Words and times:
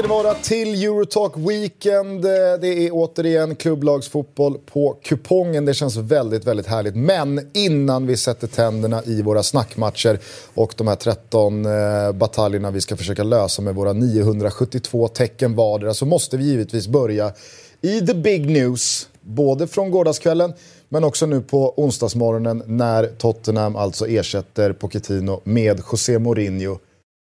ska 0.00 0.08
det 0.08 0.14
vara 0.14 0.34
till 0.34 0.84
Eurotalk 0.84 1.32
Weekend. 1.36 2.24
Eh, 2.24 2.30
det 2.60 2.68
är 2.68 2.90
återigen 2.92 3.56
klubblagsfotboll 3.56 4.58
på 4.58 4.96
kupongen. 5.02 5.64
Det 5.64 5.74
känns 5.74 5.96
väldigt, 5.96 6.44
väldigt 6.44 6.66
härligt. 6.66 6.96
Men 6.96 7.50
innan 7.52 8.06
vi 8.06 8.16
sätter 8.16 8.46
tänderna 8.46 9.02
i 9.04 9.22
våra 9.22 9.42
snackmatcher 9.42 10.18
och 10.54 10.74
de 10.76 10.88
här 10.88 10.96
13 10.96 11.66
eh, 11.66 12.12
bataljerna 12.12 12.70
vi 12.70 12.80
ska 12.80 12.96
försöka 12.96 13.22
lösa 13.22 13.62
med 13.62 13.74
våra 13.74 13.92
972 13.92 15.08
tecken 15.08 15.54
vardera 15.54 15.94
så 15.94 16.06
måste 16.06 16.36
vi 16.36 16.44
givetvis 16.44 16.88
börja 16.88 17.32
i 17.80 18.00
the 18.00 18.14
big 18.14 18.50
news. 18.50 19.08
Både 19.20 19.66
från 19.66 19.90
gårdagskvällen 19.90 20.52
men 20.88 21.04
också 21.04 21.26
nu 21.26 21.40
på 21.40 21.74
onsdagsmorgonen 21.76 22.62
när 22.66 23.06
Tottenham 23.06 23.76
alltså 23.76 24.08
ersätter 24.08 24.72
Pochettino 24.72 25.40
med 25.44 25.82
José 25.92 26.18
Mourinho. 26.18 26.78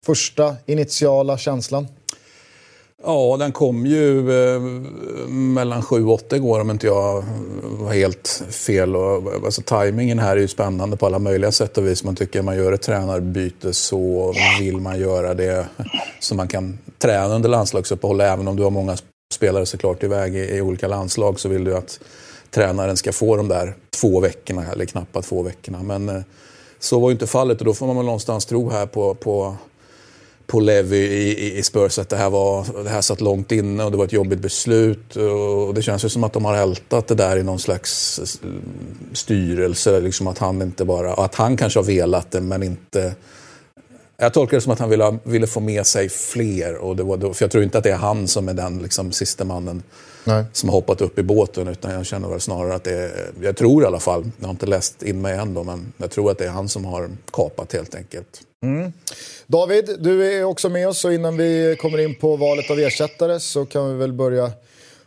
Första 0.06 0.56
initiala 0.66 1.38
känslan? 1.38 1.86
Ja, 3.04 3.36
den 3.38 3.52
kom 3.52 3.86
ju 3.86 4.32
eh, 4.32 4.60
mellan 5.30 5.82
7 5.82 6.04
och 6.04 6.14
8 6.14 6.36
igår 6.36 6.60
om 6.60 6.70
inte 6.70 6.86
jag 6.86 7.24
var 7.62 7.92
helt 7.92 8.42
fel. 8.50 8.96
Och, 8.96 9.44
alltså, 9.44 9.62
tajmingen 9.62 10.18
här 10.18 10.36
är 10.36 10.40
ju 10.40 10.48
spännande 10.48 10.96
på 10.96 11.06
alla 11.06 11.18
möjliga 11.18 11.52
sätt 11.52 11.78
och 11.78 11.86
vis. 11.86 12.04
Man 12.04 12.16
tycker 12.16 12.42
man 12.42 12.56
gör 12.56 12.72
ett 12.72 12.82
tränarbyte 12.82 13.72
så 13.72 14.34
vill 14.60 14.76
man 14.76 14.98
göra 14.98 15.34
det 15.34 15.66
så 16.20 16.34
man 16.34 16.48
kan 16.48 16.78
träna 16.98 17.34
under 17.34 17.48
landslagsuppehåll. 17.48 18.20
Även 18.20 18.48
om 18.48 18.56
du 18.56 18.62
har 18.62 18.70
många 18.70 18.96
spelare 19.34 19.66
såklart 19.66 20.02
iväg 20.02 20.36
i, 20.36 20.56
i 20.56 20.60
olika 20.60 20.88
landslag 20.88 21.40
så 21.40 21.48
vill 21.48 21.64
du 21.64 21.76
att 21.76 22.00
tränaren 22.50 22.96
ska 22.96 23.12
få 23.12 23.36
de 23.36 23.48
där 23.48 23.74
två 24.00 24.20
veckorna, 24.20 24.66
eller 24.72 24.84
knappt 24.84 25.28
två 25.28 25.42
veckorna. 25.42 25.82
Men 25.82 26.08
eh, 26.08 26.22
så 26.78 27.00
var 27.00 27.08
ju 27.08 27.12
inte 27.12 27.26
fallet 27.26 27.58
och 27.58 27.64
då 27.64 27.74
får 27.74 27.86
man 27.86 27.96
väl 27.96 28.04
någonstans 28.04 28.46
tro 28.46 28.70
här 28.70 28.86
på, 28.86 29.14
på 29.14 29.56
på 30.50 30.60
Levi 30.60 30.96
i, 30.96 31.58
i 31.58 31.62
Spurs 31.62 31.98
att 31.98 32.08
det 32.08 32.16
här, 32.16 32.30
var, 32.30 32.82
det 32.84 32.90
här 32.90 33.00
satt 33.00 33.20
långt 33.20 33.52
inne 33.52 33.84
och 33.84 33.90
det 33.90 33.96
var 33.96 34.04
ett 34.04 34.12
jobbigt 34.12 34.38
beslut. 34.38 35.16
Och 35.16 35.74
det 35.74 35.82
känns 35.82 36.04
ju 36.04 36.08
som 36.08 36.24
att 36.24 36.32
de 36.32 36.44
har 36.44 36.56
ältat 36.56 37.08
det 37.08 37.14
där 37.14 37.36
i 37.36 37.42
någon 37.42 37.58
slags 37.58 38.18
eh, 38.18 38.50
styrelse. 39.12 40.00
Liksom 40.00 40.26
att 40.26 40.38
han 40.38 40.62
inte 40.62 40.84
bara, 40.84 41.14
att 41.14 41.34
han 41.34 41.56
kanske 41.56 41.78
har 41.78 41.84
velat 41.84 42.30
det 42.30 42.40
men 42.40 42.62
inte 42.62 43.14
jag 44.20 44.32
tolkar 44.32 44.56
det 44.56 44.60
som 44.60 44.72
att 44.72 44.78
han 44.78 44.90
ville, 44.90 45.18
ville 45.22 45.46
få 45.46 45.60
med 45.60 45.86
sig 45.86 46.08
fler. 46.08 46.74
Och 46.74 46.96
det 46.96 47.02
var 47.02 47.16
då, 47.16 47.34
för 47.34 47.44
jag 47.44 47.50
tror 47.50 47.64
inte 47.64 47.78
att 47.78 47.84
det 47.84 47.90
är 47.90 47.96
han 47.96 48.28
som 48.28 48.48
är 48.48 48.54
den 48.54 48.78
liksom, 48.78 49.12
sista 49.12 49.44
mannen 49.44 49.82
Nej. 50.24 50.44
som 50.52 50.68
har 50.68 50.76
hoppat 50.76 51.00
upp 51.00 51.18
i 51.18 51.22
båten. 51.22 51.68
Utan 51.68 51.90
jag 51.92 52.06
känner 52.06 52.28
väl 52.28 52.40
snarare 52.40 52.74
att 52.74 52.84
det 52.84 52.92
är, 52.92 53.30
jag 53.42 53.56
tror 53.56 53.82
i 53.82 53.86
alla 53.86 54.00
fall, 54.00 54.30
jag 54.38 54.46
har 54.46 54.50
inte 54.50 54.66
läst 54.66 55.02
in 55.02 55.20
mig 55.20 55.38
än 55.38 55.54
då, 55.54 55.64
men 55.64 55.92
jag 55.96 56.10
tror 56.10 56.30
att 56.30 56.38
det 56.38 56.44
är 56.44 56.50
han 56.50 56.68
som 56.68 56.84
har 56.84 57.10
kapat 57.32 57.72
helt 57.72 57.94
enkelt. 57.94 58.40
Mm. 58.62 58.92
David, 59.46 59.96
du 59.98 60.32
är 60.32 60.44
också 60.44 60.68
med 60.68 60.88
oss 60.88 61.04
och 61.04 61.14
innan 61.14 61.36
vi 61.36 61.76
kommer 61.80 61.98
in 61.98 62.14
på 62.14 62.36
valet 62.36 62.70
av 62.70 62.78
ersättare 62.78 63.40
så 63.40 63.66
kan 63.66 63.92
vi 63.92 63.98
väl 63.98 64.12
börja 64.12 64.50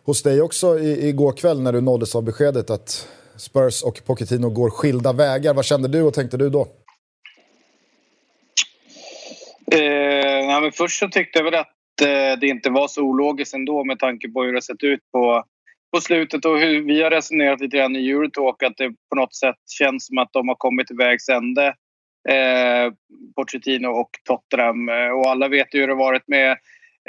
hos 0.05 0.23
dig 0.23 0.41
också 0.41 0.79
i, 0.79 1.07
igår 1.07 1.31
kväll 1.31 1.61
när 1.61 1.73
du 1.73 1.81
nåddes 1.81 2.15
av 2.15 2.23
beskedet 2.23 2.69
att 2.69 3.07
Spurs 3.37 3.83
och 3.83 4.01
Pochettino 4.05 4.49
går 4.49 4.69
skilda 4.69 5.13
vägar. 5.13 5.53
Vad 5.53 5.65
kände 5.65 5.87
du 5.87 6.01
och 6.01 6.13
tänkte 6.13 6.37
du 6.37 6.49
då? 6.49 6.67
Eh, 9.73 10.45
ja, 10.49 10.59
men 10.59 10.71
först 10.71 10.99
så 10.99 11.09
tyckte 11.09 11.39
jag 11.39 11.43
väl 11.43 11.55
att 11.55 12.01
eh, 12.01 12.39
det 12.39 12.47
inte 12.47 12.69
var 12.69 12.87
så 12.87 13.01
ologiskt 13.01 13.53
ändå 13.53 13.83
med 13.83 13.99
tanke 13.99 14.29
på 14.29 14.43
hur 14.43 14.53
det 14.53 14.61
sett 14.61 14.83
ut 14.83 14.99
på, 15.11 15.43
på 15.93 16.01
slutet 16.01 16.45
och 16.45 16.59
hur 16.59 16.81
vi 16.81 17.03
har 17.03 17.11
resonerat 17.11 17.61
lite 17.61 17.77
grann 17.77 17.95
i 17.95 18.09
Eurotalk 18.09 18.63
att 18.63 18.77
det 18.77 18.89
på 19.09 19.15
något 19.15 19.35
sätt 19.35 19.55
känns 19.79 20.07
som 20.07 20.17
att 20.17 20.33
de 20.33 20.47
har 20.47 20.55
kommit 20.55 20.87
till 20.87 20.95
vägs 20.95 21.29
ände. 21.29 21.67
Eh, 22.29 22.93
Pochettino 23.35 23.87
och 23.87 24.09
Tottenham. 24.23 24.89
Eh, 24.89 25.09
och 25.09 25.29
alla 25.29 25.47
vet 25.47 25.75
ju 25.75 25.79
hur 25.79 25.87
det 25.87 25.95
varit 25.95 26.27
med 26.27 26.57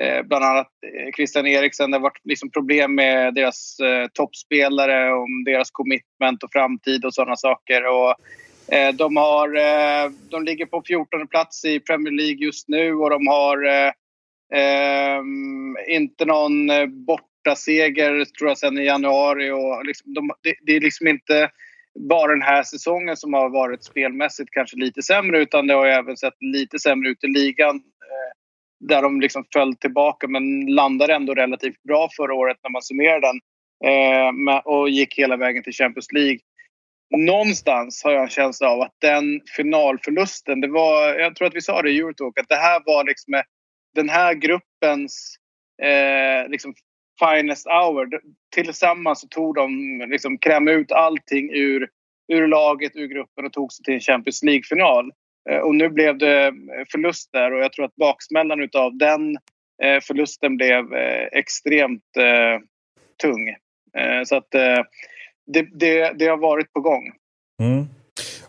eh, 0.00 0.22
bland 0.22 0.44
annat 0.44 0.68
eh, 0.86 1.12
Christian 1.16 1.46
Eriksen. 1.46 1.90
Det 1.90 1.96
har 1.96 2.02
varit 2.02 2.20
liksom 2.24 2.50
problem 2.50 2.94
med 2.94 3.34
deras 3.34 3.78
eh, 3.80 4.06
toppspelare, 4.12 5.12
om 5.12 5.44
deras 5.44 5.70
commitment 5.70 6.42
och 6.42 6.52
framtid 6.52 7.04
och 7.04 7.14
sådana 7.14 7.36
saker. 7.36 7.86
Och 7.86 8.14
Eh, 8.68 8.94
de, 8.94 9.16
har, 9.16 9.56
eh, 9.56 10.10
de 10.30 10.44
ligger 10.44 10.66
på 10.66 10.82
14 10.86 11.28
plats 11.28 11.64
i 11.64 11.80
Premier 11.80 12.12
League 12.12 12.46
just 12.46 12.68
nu 12.68 12.94
och 12.94 13.10
de 13.10 13.26
har 13.26 13.64
eh, 13.66 13.92
ehm, 14.54 15.76
inte 15.88 16.24
någon 16.24 16.70
eh, 16.70 16.86
bortaseger 16.86 18.24
tror 18.24 18.50
jag 18.50 18.58
sen 18.58 18.78
i 18.78 18.84
januari. 18.84 19.50
Och 19.50 19.84
liksom 19.84 20.14
de, 20.14 20.30
det, 20.42 20.54
det, 20.62 20.76
är 20.76 20.80
liksom 20.80 21.08
inte 21.08 21.50
bara 22.08 22.32
den 22.32 22.42
här 22.42 22.62
säsongen 22.62 23.16
som 23.16 23.32
har 23.32 23.48
varit 23.50 23.84
spelmässigt 23.84 24.50
kanske 24.50 24.76
lite 24.76 25.02
sämre 25.02 25.42
utan 25.42 25.66
det 25.66 25.74
har 25.74 25.86
även 25.86 26.16
sett 26.16 26.42
lite 26.52 26.78
sämre 26.78 27.10
ut 27.10 27.24
i 27.24 27.28
ligan. 27.28 27.76
Eh, 27.76 28.32
där 28.88 29.02
de 29.02 29.20
liksom 29.20 29.44
föll 29.52 29.76
tillbaka 29.76 30.28
men 30.28 30.66
landade 30.66 31.14
ändå 31.14 31.34
relativt 31.34 31.82
bra 31.82 32.08
förra 32.16 32.34
året 32.34 32.56
när 32.62 32.70
man 32.70 32.82
summerar 32.82 33.20
den. 33.20 33.40
och 34.64 34.88
gick 34.88 35.18
hela 35.18 35.36
vägen 35.36 35.62
till 35.62 35.72
Champions 35.72 36.12
League 36.12 36.38
någonstans 37.18 38.04
har 38.04 38.12
jag 38.12 38.22
en 38.22 38.28
känsla 38.28 38.68
av 38.68 38.80
att 38.80 38.94
den 39.00 39.40
finalförlusten, 39.56 40.60
det 40.60 40.68
var, 40.68 41.14
jag 41.14 41.36
tror 41.36 41.48
att 41.48 41.54
vi 41.54 41.60
sa 41.60 41.82
det 41.82 41.90
i 41.90 41.98
Eurotalk, 41.98 42.38
att 42.38 42.48
det 42.48 42.56
här 42.56 42.82
var 42.86 43.04
liksom 43.04 43.42
den 43.94 44.08
här 44.08 44.34
gruppens 44.34 45.36
eh, 45.82 46.48
liksom 46.48 46.74
finest 47.18 47.66
hour. 47.66 48.08
Tillsammans 48.54 49.20
så 49.20 49.28
tog 49.28 49.54
de, 49.54 49.98
liksom 50.08 50.38
kräm 50.38 50.68
ut 50.68 50.92
allting 50.92 51.50
ur, 51.52 51.88
ur 52.32 52.46
laget, 52.46 52.96
ur 52.96 53.06
gruppen 53.06 53.44
och 53.44 53.52
tog 53.52 53.72
sig 53.72 53.84
till 53.84 53.94
en 53.94 54.00
Champions 54.00 54.42
League-final. 54.42 55.12
Eh, 55.50 55.58
och 55.58 55.74
nu 55.74 55.88
blev 55.88 56.18
det 56.18 56.46
eh, 56.46 56.52
förlust 56.92 57.32
där 57.32 57.52
och 57.52 57.60
jag 57.60 57.72
tror 57.72 57.84
att 57.84 57.96
baksmällan 57.96 58.60
utav 58.60 58.96
den 58.96 59.36
eh, 59.82 60.00
förlusten 60.02 60.56
blev 60.56 60.94
eh, 60.94 61.28
extremt 61.32 62.16
eh, 62.16 62.60
tung. 63.22 63.48
Eh, 63.98 64.24
så 64.24 64.36
att 64.36 64.54
eh, 64.54 64.82
det, 65.46 65.68
det, 65.74 66.12
det 66.18 66.26
har 66.26 66.36
varit 66.36 66.72
på 66.72 66.80
gång. 66.80 67.02
Mm. 67.62 67.88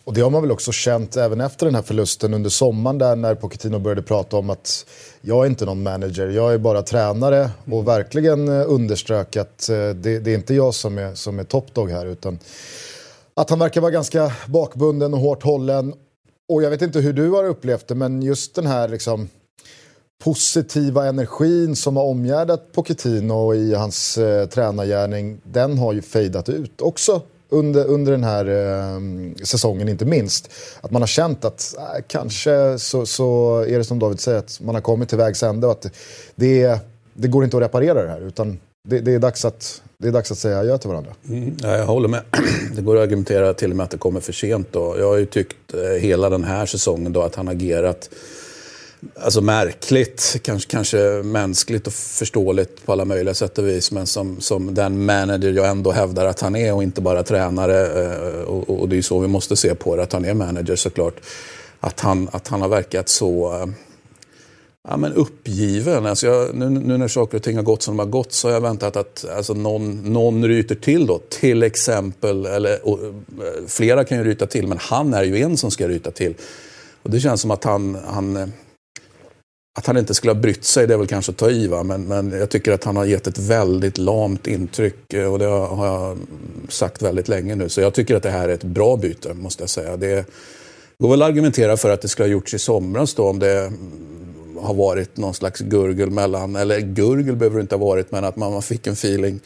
Och 0.04 0.14
det 0.14 0.22
har 0.22 0.30
man 0.30 0.42
väl 0.42 0.52
också 0.52 0.72
känt 0.72 1.18
även 1.18 1.42
efter 1.42 1.66
den 1.66 1.76
här 1.76 1.82
förlusten 1.82 2.34
under 2.34 2.50
sommaren 2.50 2.98
där 2.98 3.16
när 3.16 3.36
Pochettino 3.36 3.80
började 3.80 4.02
prata 4.02 4.38
om 4.38 4.50
att 4.50 4.86
jag 5.22 5.46
är 5.46 5.50
inte 5.50 5.66
någon 5.66 5.84
manager, 5.84 6.28
jag 6.28 6.54
är 6.54 6.58
bara 6.58 6.82
tränare 6.82 7.50
och 7.72 7.88
verkligen 7.88 8.48
eh, 8.48 8.64
underströk 8.68 9.38
att 9.38 9.70
eh, 9.70 9.90
det, 9.90 10.20
det 10.20 10.32
är 10.32 10.36
inte 10.36 10.54
jag 10.54 10.74
som 10.74 10.98
är, 10.98 11.16
som 11.16 11.40
är 11.40 11.44
topdog 11.44 11.90
här 11.92 12.06
utan 12.06 12.40
att 13.34 13.50
han 13.50 13.60
verkar 13.60 13.82
vara 13.82 13.92
ganska 13.92 14.32
bakbunden 14.48 15.14
och 15.14 15.20
hårt 15.20 15.44
hållen. 15.44 15.94
Och 16.50 16.64
jag 16.64 16.70
vet 16.70 16.82
inte 16.82 17.00
hur 17.00 17.14
du 17.14 17.30
har 17.30 17.44
upplevt 17.44 17.88
det 17.88 17.96
men 17.96 18.22
just 18.22 18.56
den 18.56 18.66
här 18.66 18.88
liksom 18.88 19.30
positiva 20.26 21.08
energin 21.08 21.76
som 21.76 21.98
har 21.98 22.04
omgärdat 22.04 22.72
Pochettino 22.72 23.54
i 23.54 23.74
hans 23.74 24.18
eh, 24.18 24.48
tränargärning, 24.48 25.38
den 25.44 25.78
har 25.78 25.94
ju 25.94 26.02
fejdat 26.02 26.50
ut 26.50 26.82
också 26.82 27.22
under, 27.50 27.86
under 27.86 28.12
den 28.12 28.24
här 28.24 28.46
eh, 28.46 29.00
säsongen 29.44 29.90
inte 29.90 30.06
minst. 30.06 30.50
Att 30.82 30.92
man 30.92 31.02
har 31.02 31.08
känt 31.08 31.46
att 31.46 31.76
eh, 31.78 32.04
kanske 32.08 32.80
så, 32.80 33.06
så 33.06 33.60
är 33.60 33.78
det 33.78 33.84
som 33.84 34.00
David 34.00 34.20
säger, 34.20 34.40
att 34.40 34.60
man 34.62 34.76
har 34.76 34.82
kommit 34.82 35.10
till 35.10 35.18
vägs 35.18 35.44
ände 35.44 35.68
och 35.68 35.74
att 35.74 35.86
det, 36.36 36.80
det 37.14 37.28
går 37.28 37.44
inte 37.44 37.58
att 37.58 37.64
reparera 37.64 38.04
det 38.04 38.10
här 38.10 38.22
utan 38.28 38.60
det, 38.88 39.00
det, 39.00 39.14
är, 39.14 39.20
dags 39.20 39.46
att, 39.46 39.82
det 39.98 40.08
är 40.08 40.12
dags 40.12 40.32
att 40.32 40.38
säga 40.38 40.60
adjö 40.60 40.78
till 40.78 40.90
varandra. 40.90 41.12
Mm, 41.30 41.58
jag 41.62 41.86
håller 41.86 42.08
med. 42.08 42.22
Det 42.76 42.82
går 42.82 42.96
att 42.96 43.04
argumentera 43.04 43.54
till 43.54 43.72
och 43.72 43.78
med 43.78 43.84
att 43.84 43.92
det 43.92 43.98
kommer 43.98 44.20
för 44.20 44.34
sent. 44.34 44.68
Då. 44.72 44.96
Jag 45.00 45.08
har 45.08 45.18
ju 45.18 45.26
tyckt 45.26 45.74
eh, 45.74 46.02
hela 46.02 46.30
den 46.30 46.44
här 46.44 46.66
säsongen 46.66 47.14
då 47.14 47.22
att 47.22 47.36
han 47.36 47.48
agerat 47.48 48.10
alltså 49.16 49.42
märkligt, 49.42 50.40
kanske, 50.42 50.72
kanske 50.72 50.98
mänskligt 51.24 51.88
och 51.88 51.94
förståeligt 51.94 52.86
på 52.86 52.92
alla 52.92 53.06
möjliga 53.06 53.34
sätt 53.34 53.58
och 53.58 53.68
vis. 53.68 53.92
Men 53.92 54.08
som, 54.08 54.42
som 54.42 54.74
den 54.74 55.06
manager 55.06 55.52
jag 55.54 55.68
ändå 55.68 55.92
hävdar 55.92 56.26
att 56.26 56.40
han 56.40 56.56
är 56.56 56.74
och 56.74 56.84
inte 56.84 57.02
bara 57.02 57.24
tränare. 57.24 58.04
Eh, 58.04 58.42
och, 58.42 58.82
och 58.82 58.90
det 58.90 58.94
är 58.94 58.98
ju 58.98 59.04
så 59.04 59.20
vi 59.20 59.28
måste 59.28 59.56
se 59.56 59.76
på 59.76 59.96
det, 59.96 60.04
att 60.04 60.14
han 60.14 60.26
är 60.26 60.34
manager 60.34 60.76
såklart. 60.76 61.16
Att 61.80 62.00
han, 62.00 62.30
att 62.32 62.48
han 62.48 62.62
har 62.62 62.70
verkat 62.70 63.10
så 63.10 63.54
eh, 63.54 63.68
ja, 64.88 64.98
men 64.98 65.14
uppgiven. 65.14 66.06
Alltså 66.06 66.28
jag, 66.28 66.56
nu, 66.56 66.70
nu, 66.70 66.98
när 66.98 67.08
saker 67.08 67.38
och 67.38 67.44
ting 67.44 67.56
har 67.56 67.64
gått 67.64 67.84
som 67.84 67.98
de 67.98 68.00
har 68.00 68.12
gått 68.12 68.34
så 68.34 68.48
har 68.48 68.54
jag 68.54 68.62
väntat 68.62 68.96
att 68.96 69.26
alltså 69.36 69.54
någon, 69.54 70.14
någon 70.14 70.46
ryter 70.46 70.76
till 70.76 71.06
då. 71.06 71.22
Till 71.30 71.64
exempel, 71.64 72.46
eller 72.46 72.88
och, 72.88 73.04
eh, 73.04 73.14
flera 73.68 74.04
kan 74.04 74.18
ju 74.18 74.24
ryta 74.24 74.46
till, 74.46 74.68
men 74.68 74.78
han 74.82 75.14
är 75.14 75.24
ju 75.24 75.42
en 75.42 75.58
som 75.58 75.72
ska 75.72 75.88
ryta 75.88 76.12
till. 76.12 76.34
Och 77.04 77.10
det 77.12 77.20
känns 77.20 77.42
som 77.42 77.52
att 77.52 77.64
han, 77.64 77.98
han 78.08 78.52
att 79.78 79.86
han 79.86 79.98
inte 79.98 80.14
skulle 80.14 80.34
ha 80.34 80.40
brytt 80.40 80.64
sig, 80.64 80.88
det 80.88 80.94
är 80.94 80.98
väl 80.98 81.08
kanske 81.08 81.32
att 81.32 81.38
ta 81.38 81.50
i, 81.50 81.68
va? 81.68 81.84
Men, 81.84 82.04
men 82.04 82.32
jag 82.32 82.50
tycker 82.50 82.72
att 82.72 82.84
han 82.84 82.96
har 82.96 83.06
gett 83.06 83.28
ett 83.28 83.38
väldigt 83.38 83.98
lamt 83.98 84.48
intryck 84.48 85.14
eh, 85.14 85.34
och 85.34 85.40
det 85.40 85.46
har 85.46 85.88
jag 85.88 86.18
sagt 86.70 87.02
väldigt 87.02 87.28
länge 87.28 87.56
nu. 87.56 87.70
Så 87.70 87.82
jag 87.82 87.94
tycker 87.94 88.16
att 88.16 88.24
det 88.24 88.30
här 88.30 88.50
är 88.50 88.54
ett 88.54 88.64
bra 88.64 88.98
byte, 88.98 89.34
måste 89.34 89.64
jag 89.64 89.70
säga. 89.70 89.98
Det 89.98 90.26
går 90.98 91.10
väl 91.10 91.22
att 91.22 91.28
argumentera 91.28 91.78
för 91.78 91.90
att 91.90 92.02
det 92.02 92.08
skulle 92.08 92.28
ha 92.28 92.32
gjorts 92.32 92.54
i 92.54 92.60
somras 92.60 93.14
då, 93.14 93.28
om 93.30 93.40
det 93.40 93.72
har 94.60 94.74
varit 94.74 95.18
någon 95.18 95.34
slags 95.34 95.60
gurgel 95.60 96.12
mellan, 96.12 96.56
eller 96.56 96.80
gurgel 96.80 97.36
behöver 97.36 97.56
det 97.58 97.62
inte 97.62 97.76
ha 97.76 97.86
varit, 97.86 98.12
men 98.12 98.24
att 98.24 98.36
man 98.36 98.62
fick 98.62 98.88
en 98.88 98.94
feeling 98.94 99.40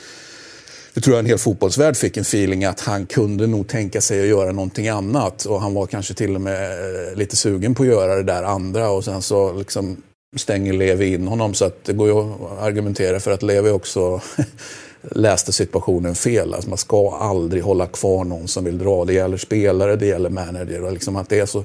det 0.94 1.02
tror 1.02 1.16
jag 1.16 1.20
en 1.20 1.26
hel 1.26 1.38
fotbollsvärld 1.38 1.98
fick 1.98 2.18
en 2.18 2.22
feeling 2.22 2.66
att 2.66 2.80
han 2.80 3.06
kunde 3.06 3.48
nog 3.48 3.68
tänka 3.68 4.02
sig 4.02 4.22
att 4.22 4.28
göra 4.28 4.52
någonting 4.52 4.88
annat. 4.88 5.46
Och 5.46 5.62
han 5.62 5.74
var 5.74 5.86
kanske 5.86 6.14
till 6.14 6.36
och 6.36 6.42
med 6.42 6.72
eh, 6.72 7.16
lite 7.16 7.36
sugen 7.36 7.76
på 7.76 7.84
att 7.84 7.90
göra 7.90 8.16
det 8.16 8.24
där 8.24 8.44
andra. 8.44 8.90
Och 8.90 9.06
sen 9.06 9.22
så 9.22 9.54
liksom 9.54 9.98
stänger 10.38 10.74
Levi 10.74 11.14
in 11.14 11.28
honom. 11.28 11.54
Så 11.54 11.66
att 11.66 11.84
det 11.84 11.94
går 11.94 12.08
ju 12.08 12.18
att 12.18 12.60
argumentera 12.60 13.20
för 13.20 13.32
att 13.32 13.44
Levi 13.44 13.70
också 13.70 14.22
läste 15.02 15.52
situationen 15.52 16.16
fel. 16.16 16.54
Alltså 16.54 16.70
man 16.70 16.78
ska 16.78 17.16
aldrig 17.16 17.64
hålla 17.64 17.88
kvar 17.88 18.24
någon 18.24 18.48
som 18.48 18.64
vill 18.64 18.78
dra. 18.78 19.06
Det 19.06 19.14
gäller 19.14 19.38
spelare, 19.38 19.96
det 19.96 20.06
gäller 20.06 20.30
manager. 20.30 20.84
Och 20.84 20.94
liksom 20.94 21.16
att 21.16 21.30
det 21.30 21.40
är 21.40 21.46
så 21.46 21.64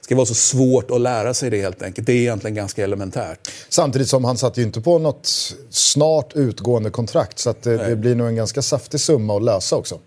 ska 0.00 0.16
vara 0.16 0.26
så 0.26 0.34
svårt 0.34 0.90
att 0.90 1.00
lära 1.00 1.34
sig 1.34 1.50
det 1.50 1.60
helt 1.60 1.82
enkelt. 1.82 2.06
Det 2.06 2.12
är 2.12 2.16
egentligen 2.16 2.54
ganska 2.54 2.84
elementärt. 2.84 3.50
Samtidigt 3.68 4.08
som 4.08 4.24
han 4.24 4.38
satt 4.38 4.58
ju 4.58 4.62
inte 4.62 4.80
på 4.80 4.98
något 4.98 5.54
snart 5.70 6.32
utgående 6.36 6.90
kontrakt 6.90 7.38
så 7.38 7.50
att 7.50 7.62
det, 7.62 7.76
det 7.76 7.96
blir 7.96 8.14
nog 8.14 8.28
en 8.28 8.36
ganska 8.36 8.62
saftig 8.62 9.00
summa 9.00 9.36
att 9.36 9.42
lösa 9.42 9.76
också. 9.76 9.98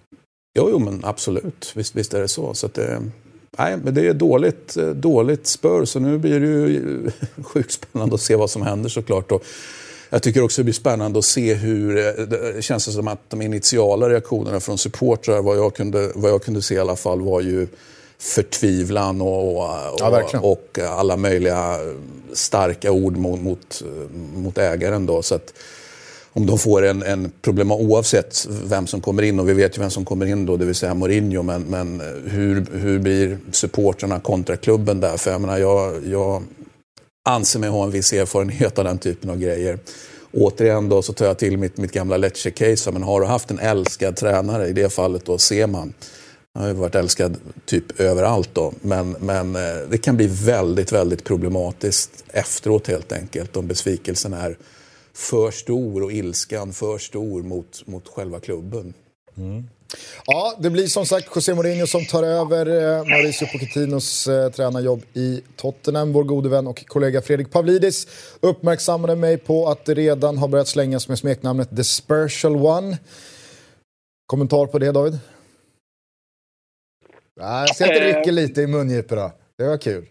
Jo, 0.57 0.67
jo 0.71 0.79
men 0.79 1.05
absolut. 1.05 1.71
Visst, 1.75 1.95
visst 1.95 2.13
är 2.13 2.21
det 2.21 2.27
så. 2.27 2.53
så 2.53 2.65
att 2.65 2.73
det, 2.73 3.01
nej, 3.57 3.77
men 3.83 3.93
det 3.93 4.07
är 4.07 4.13
dåligt, 4.13 4.75
dåligt 4.93 5.47
spör 5.47 5.85
så 5.85 5.99
nu 5.99 6.17
blir 6.17 6.39
det 6.39 6.47
ju 6.47 7.11
sjukt 7.43 7.71
spännande 7.71 8.15
att 8.15 8.21
se 8.21 8.35
vad 8.35 8.49
som 8.49 8.61
händer 8.61 8.89
såklart. 8.89 9.31
Och 9.31 9.43
jag 10.09 10.23
tycker 10.23 10.43
också 10.43 10.61
det 10.61 10.63
blir 10.63 10.73
spännande 10.73 11.19
att 11.19 11.25
se 11.25 11.53
hur... 11.53 11.95
Det 12.25 12.61
känns 12.61 12.93
som 12.93 13.07
att 13.07 13.29
de 13.29 13.41
initiala 13.41 14.09
reaktionerna 14.09 14.59
från 14.59 14.77
supportrar, 14.77 15.41
vad 15.41 15.57
jag 15.57 15.75
kunde, 15.75 16.11
vad 16.15 16.31
jag 16.31 16.43
kunde 16.43 16.61
se 16.61 16.75
i 16.75 16.79
alla 16.79 16.95
fall, 16.95 17.21
var 17.21 17.41
ju 17.41 17.67
förtvivlan 18.19 19.21
och, 19.21 19.57
och, 19.57 19.69
ja, 19.99 20.39
och, 20.39 20.79
alla 20.79 21.17
möjliga 21.17 21.79
starka 22.33 22.91
ord 22.91 23.17
mot, 23.17 23.41
mot, 23.41 23.83
mot 24.35 24.57
ägaren. 24.57 25.05
Då. 25.05 25.21
Så 25.21 25.35
att 25.35 25.53
om 26.37 26.45
de 26.45 26.57
får 26.57 26.85
en, 26.85 27.03
en 27.03 27.31
problem, 27.41 27.71
oavsett 27.71 28.47
vem 28.63 28.87
som 28.87 29.01
kommer 29.01 29.23
in, 29.23 29.39
och 29.39 29.49
vi 29.49 29.53
vet 29.53 29.77
ju 29.77 29.81
vem 29.81 29.89
som 29.89 30.05
kommer 30.05 30.25
in 30.25 30.45
då, 30.45 30.57
det 30.57 30.65
vill 30.65 30.75
säga 30.75 30.93
Mourinho, 30.93 31.43
men, 31.43 31.61
men 31.63 32.01
hur, 32.25 32.65
hur 32.73 32.99
blir 32.99 33.37
supporterna 33.51 34.19
kontra 34.19 34.57
klubben 34.57 34.99
där? 34.99 35.17
För 35.17 35.31
jag 35.31 35.41
menar, 35.41 35.57
jag, 35.57 36.07
jag 36.07 36.43
anser 37.25 37.59
mig 37.59 37.69
ha 37.69 37.83
en 37.83 37.91
viss 37.91 38.13
erfarenhet 38.13 38.79
av 38.79 38.85
den 38.85 38.97
typen 38.97 39.29
av 39.29 39.37
grejer. 39.37 39.79
Återigen 40.33 40.89
då 40.89 41.01
så 41.01 41.13
tar 41.13 41.25
jag 41.25 41.37
till 41.37 41.57
mitt, 41.57 41.77
mitt 41.77 41.91
gamla 41.91 42.17
Lecce-case. 42.17 42.91
Men 42.91 43.03
har 43.03 43.21
du 43.21 43.27
haft 43.27 43.51
en 43.51 43.59
älskad 43.59 44.15
tränare, 44.15 44.67
i 44.67 44.73
det 44.73 44.93
fallet 44.93 45.25
då 45.25 45.37
Seman, 45.37 45.93
han 46.53 46.63
har 46.63 46.69
ju 46.69 46.75
varit 46.75 46.95
älskad 46.95 47.37
typ 47.65 47.99
överallt 47.99 48.49
då. 48.53 48.73
Men, 48.81 49.15
men 49.19 49.55
eh, 49.55 49.61
det 49.89 49.97
kan 49.97 50.17
bli 50.17 50.27
väldigt, 50.27 50.91
väldigt 50.91 51.23
problematiskt 51.23 52.23
efteråt 52.33 52.87
helt 52.87 53.11
enkelt. 53.11 53.57
Om 53.57 53.67
besvikelsen 53.67 54.33
är 54.33 54.57
för 55.15 55.51
stor 55.51 56.03
och 56.03 56.11
ilskan 56.11 56.73
för 56.73 56.97
stor 56.97 57.43
mot, 57.43 57.87
mot 57.87 58.07
själva 58.07 58.39
klubben. 58.39 58.93
Mm. 59.37 59.67
Ja, 60.25 60.55
det 60.59 60.69
blir 60.69 60.87
som 60.87 61.05
sagt 61.05 61.35
José 61.35 61.53
Mourinho 61.53 61.87
som 61.87 62.05
tar 62.05 62.23
över 62.23 62.65
eh, 62.65 63.05
Mauricio 63.05 63.47
Pochettinos 63.47 64.27
eh, 64.27 64.51
tränarjobb 64.51 65.03
i 65.13 65.41
Tottenham. 65.55 66.13
Vår 66.13 66.23
gode 66.23 66.49
vän 66.49 66.67
och 66.67 66.85
kollega 66.87 67.21
Fredrik 67.21 67.51
Pavlidis 67.51 68.07
uppmärksammade 68.39 69.15
mig 69.15 69.37
på 69.37 69.67
att 69.67 69.85
det 69.85 69.93
redan 69.93 70.37
har 70.37 70.47
börjat 70.47 70.67
slängas 70.67 71.07
med 71.07 71.19
smeknamnet 71.19 71.75
The 71.75 71.83
Spiritual 71.83 72.55
One. 72.55 72.97
Kommentar 74.25 74.65
på 74.65 74.79
det 74.79 74.91
David? 74.91 75.19
jag 77.35 77.75
ser 77.75 77.85
att 77.85 77.91
det 77.91 78.19
rycker 78.19 78.31
lite 78.31 78.61
i 78.61 78.67
mungiporna. 78.67 79.31
Det 79.57 79.63
var 79.63 79.77
kul. 79.77 80.05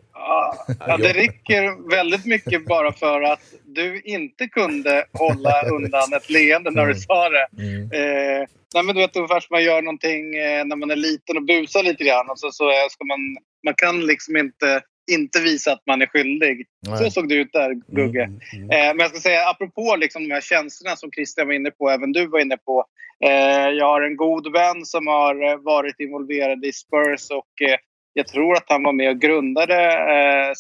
Ja, 0.86 0.96
det 0.96 1.12
rycker 1.12 1.90
väldigt 1.90 2.26
mycket 2.26 2.66
bara 2.66 2.92
för 2.92 3.22
att 3.22 3.54
du 3.64 4.00
inte 4.00 4.48
kunde 4.48 5.04
hålla 5.12 5.62
undan 5.76 6.12
ett 6.16 6.30
leende 6.30 6.70
när 6.70 6.86
du 6.86 6.90
mm. 6.90 7.00
sa 7.00 7.28
det. 7.28 7.46
Mm. 7.58 7.82
Eh, 7.82 8.46
nej, 8.74 8.82
men 8.84 8.94
du 8.94 9.00
vet 9.00 9.16
ungefär 9.16 9.40
som 9.40 9.54
man 9.54 9.64
gör 9.64 9.82
någonting 9.82 10.34
eh, 10.34 10.64
när 10.64 10.76
man 10.76 10.90
är 10.90 10.96
liten 10.96 11.36
och 11.36 11.44
busar 11.44 11.82
lite 11.82 12.04
grann. 12.04 12.30
Och 12.30 12.38
så, 12.38 12.50
så 12.50 12.70
ska 12.90 13.04
man, 13.04 13.20
man 13.64 13.74
kan 13.74 14.06
liksom 14.06 14.36
inte, 14.36 14.80
inte 15.12 15.40
visa 15.40 15.72
att 15.72 15.82
man 15.86 16.02
är 16.02 16.06
skyldig. 16.06 16.66
Nej. 16.86 16.98
Så 16.98 17.10
såg 17.10 17.28
det 17.28 17.34
ut 17.34 17.52
där, 17.52 17.74
Gugge. 17.88 18.22
Mm, 18.22 18.40
mm. 18.54 18.70
Eh, 18.70 18.94
men 18.94 18.98
jag 18.98 19.10
ska 19.10 19.20
säga, 19.20 19.48
apropå 19.48 19.96
liksom 19.96 20.28
de 20.28 20.34
här 20.34 20.40
känslorna 20.40 20.96
som 20.96 21.10
Christian 21.12 21.46
var 21.46 21.54
inne 21.54 21.70
på, 21.70 21.90
även 21.90 22.12
du 22.12 22.26
var 22.26 22.40
inne 22.40 22.56
på. 22.56 22.84
Eh, 23.24 23.68
jag 23.68 23.86
har 23.86 24.02
en 24.02 24.16
god 24.16 24.52
vän 24.52 24.84
som 24.84 25.06
har 25.06 25.50
eh, 25.50 25.56
varit 25.56 26.00
involverad 26.00 26.64
i 26.64 26.72
Spurs 26.72 27.30
och 27.30 27.68
eh, 27.68 27.78
jag 28.14 28.26
tror 28.26 28.56
att 28.56 28.64
han 28.68 28.82
var 28.82 28.92
med 28.92 29.10
och 29.10 29.20
grundade 29.20 29.74
eh, 29.92 30.52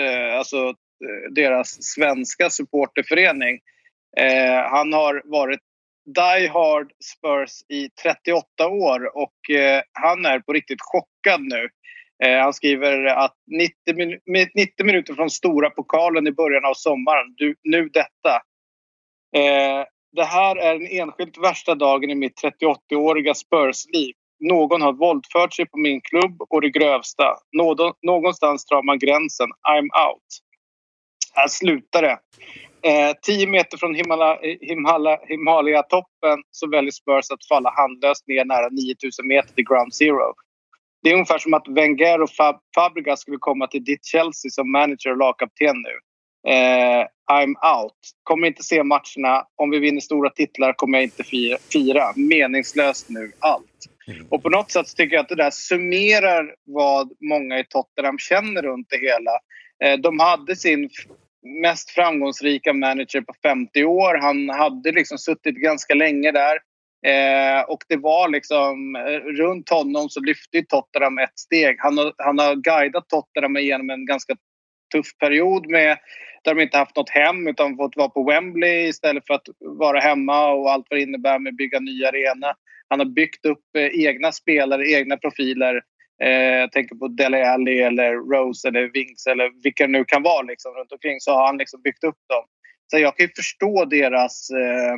eh 0.00 0.38
alltså, 0.38 0.56
eh, 0.66 1.32
deras 1.34 1.82
svenska 1.82 2.50
supporterförening. 2.50 3.58
Eh, 4.16 4.70
han 4.70 4.92
har 4.92 5.22
varit 5.24 5.60
Die 6.06 6.48
Hard 6.48 6.92
Spurs 7.04 7.50
i 7.68 7.88
38 8.02 8.68
år 8.68 9.16
och 9.16 9.50
eh, 9.56 9.82
han 9.92 10.26
är 10.26 10.38
på 10.38 10.52
riktigt 10.52 10.80
chockad 10.80 11.40
nu. 11.40 11.68
Eh, 12.24 12.38
han 12.38 12.54
skriver 12.54 13.04
att 13.04 13.36
90, 13.46 13.74
min 14.26 14.48
90 14.54 14.86
minuter 14.86 15.14
från 15.14 15.30
stora 15.30 15.70
pokalen 15.70 16.26
i 16.26 16.32
början 16.32 16.64
av 16.64 16.74
sommaren, 16.74 17.34
du, 17.36 17.54
nu 17.62 17.88
detta. 17.88 18.34
Eh, 19.36 19.84
det 20.12 20.24
här 20.24 20.56
är 20.56 20.78
den 20.78 20.88
enskilt 21.00 21.38
värsta 21.38 21.74
dagen 21.74 22.10
i 22.10 22.14
mitt 22.14 22.42
38-åriga 22.42 23.34
Spurs-liv 23.34 24.14
någon 24.40 24.82
har 24.82 24.92
våldfört 24.92 25.54
sig 25.54 25.66
på 25.66 25.78
min 25.78 26.00
klubb 26.00 26.36
och 26.48 26.60
det 26.60 26.70
grövsta. 26.70 27.36
Någonstans 28.02 28.66
drar 28.66 28.82
man 28.82 28.98
gränsen. 28.98 29.48
I'm 29.48 30.08
out. 30.08 30.28
Här 31.34 31.48
slutar 31.48 32.02
det. 32.02 32.18
Eh, 32.82 33.12
tio 33.22 33.46
meter 33.46 33.78
från 33.78 33.94
eh, 33.96 34.02
Himalaya-toppen 35.28 36.38
så 36.50 36.68
väljer 36.68 36.90
Spurs 36.90 37.30
att 37.30 37.46
falla 37.48 37.70
handlöst 37.76 38.28
ner 38.28 38.44
nära 38.44 38.68
9000 38.68 39.26
meter 39.26 39.54
till 39.54 39.64
ground 39.64 39.94
zero. 39.94 40.34
Det 41.02 41.10
är 41.10 41.14
ungefär 41.14 41.38
som 41.38 41.54
att 41.54 41.68
Wenger 41.68 42.22
och 42.22 42.30
Fab 42.30 42.60
Fabregas 42.74 43.20
skulle 43.20 43.36
komma 43.40 43.66
till 43.66 43.84
ditt 43.84 44.04
Chelsea 44.04 44.50
som 44.50 44.72
manager 44.72 45.10
och 45.10 45.16
lagkapten 45.16 45.76
nu. 45.76 45.98
Eh, 46.52 47.06
I'm 47.32 47.82
out. 47.82 47.98
Kommer 48.22 48.46
inte 48.46 48.62
se 48.62 48.82
matcherna. 48.82 49.44
Om 49.56 49.70
vi 49.70 49.78
vinner 49.78 50.00
stora 50.00 50.30
titlar 50.30 50.72
kommer 50.72 50.98
jag 50.98 51.04
inte 51.04 51.24
fira. 51.72 52.12
Meningslöst 52.16 53.08
nu. 53.08 53.32
Allt. 53.38 53.64
Och 54.28 54.42
på 54.42 54.48
något 54.48 54.70
sätt 54.70 54.96
tycker 54.96 55.16
jag 55.16 55.22
att 55.22 55.28
det 55.28 55.34
där 55.34 55.50
summerar 55.50 56.54
vad 56.66 57.12
många 57.20 57.58
i 57.58 57.64
Tottenham 57.64 58.18
känner 58.18 58.62
runt 58.62 58.86
det 58.90 58.98
hela. 58.98 59.30
Eh, 59.84 60.00
de 60.00 60.18
hade 60.18 60.56
sin 60.56 60.90
mest 61.62 61.90
framgångsrika 61.90 62.72
manager 62.72 63.20
på 63.20 63.34
50 63.42 63.84
år. 63.84 64.18
Han 64.20 64.48
hade 64.48 64.92
liksom 64.92 65.18
suttit 65.18 65.54
ganska 65.54 65.94
länge 65.94 66.32
där. 66.32 66.58
Eh, 67.06 67.62
och 67.62 67.78
det 67.88 67.96
var 67.96 68.28
liksom, 68.28 68.96
eh, 68.96 69.42
runt 69.42 69.68
honom 69.68 70.08
så 70.08 70.20
lyfte 70.20 70.62
Tottenham 70.68 71.18
ett 71.18 71.38
steg. 71.38 71.76
Han 71.78 71.98
har, 71.98 72.12
han 72.18 72.38
har 72.38 72.54
guidat 72.54 73.08
Tottenham 73.08 73.56
genom 73.56 73.90
en 73.90 74.06
ganska 74.06 74.36
tuff 74.90 75.18
period 75.18 75.70
med, 75.70 75.98
där 76.44 76.54
de 76.54 76.62
inte 76.62 76.78
haft 76.78 76.96
något 76.96 77.10
hem 77.10 77.48
utan 77.48 77.76
fått 77.76 77.96
vara 77.96 78.08
på 78.08 78.24
Wembley 78.24 78.88
istället 78.88 79.26
för 79.26 79.34
att 79.34 79.46
vara 79.58 80.00
hemma 80.00 80.52
och 80.52 80.70
allt 80.70 80.86
vad 80.90 80.98
det 80.98 81.02
innebär 81.02 81.38
med 81.38 81.50
att 81.50 81.56
bygga 81.56 81.80
ny 81.80 82.04
arena. 82.04 82.54
Han 82.88 82.98
har 82.98 83.06
byggt 83.06 83.46
upp 83.46 83.76
eh, 83.78 84.06
egna 84.06 84.32
spelare, 84.32 84.90
egna 84.90 85.16
profiler. 85.16 85.82
Eh, 86.22 86.30
jag 86.30 86.72
tänker 86.72 86.96
på 86.96 87.08
Dele 87.08 87.50
Alli 87.50 87.80
eller 87.80 88.12
Rose 88.12 88.68
eller 88.68 88.90
Wings 88.92 89.26
eller 89.26 89.62
vilka 89.62 89.86
det 89.86 89.92
nu 89.92 90.04
kan 90.04 90.22
vara 90.22 90.42
liksom, 90.42 90.74
runt 90.74 90.92
omkring. 90.92 91.20
Så 91.20 91.32
har 91.32 91.46
han 91.46 91.58
liksom 91.58 91.82
byggt 91.82 92.04
upp 92.04 92.18
dem. 92.28 92.44
Så 92.90 92.98
jag 92.98 93.16
kan 93.16 93.26
ju 93.26 93.32
förstå 93.36 93.84
deras, 93.84 94.50
eh, 94.50 94.94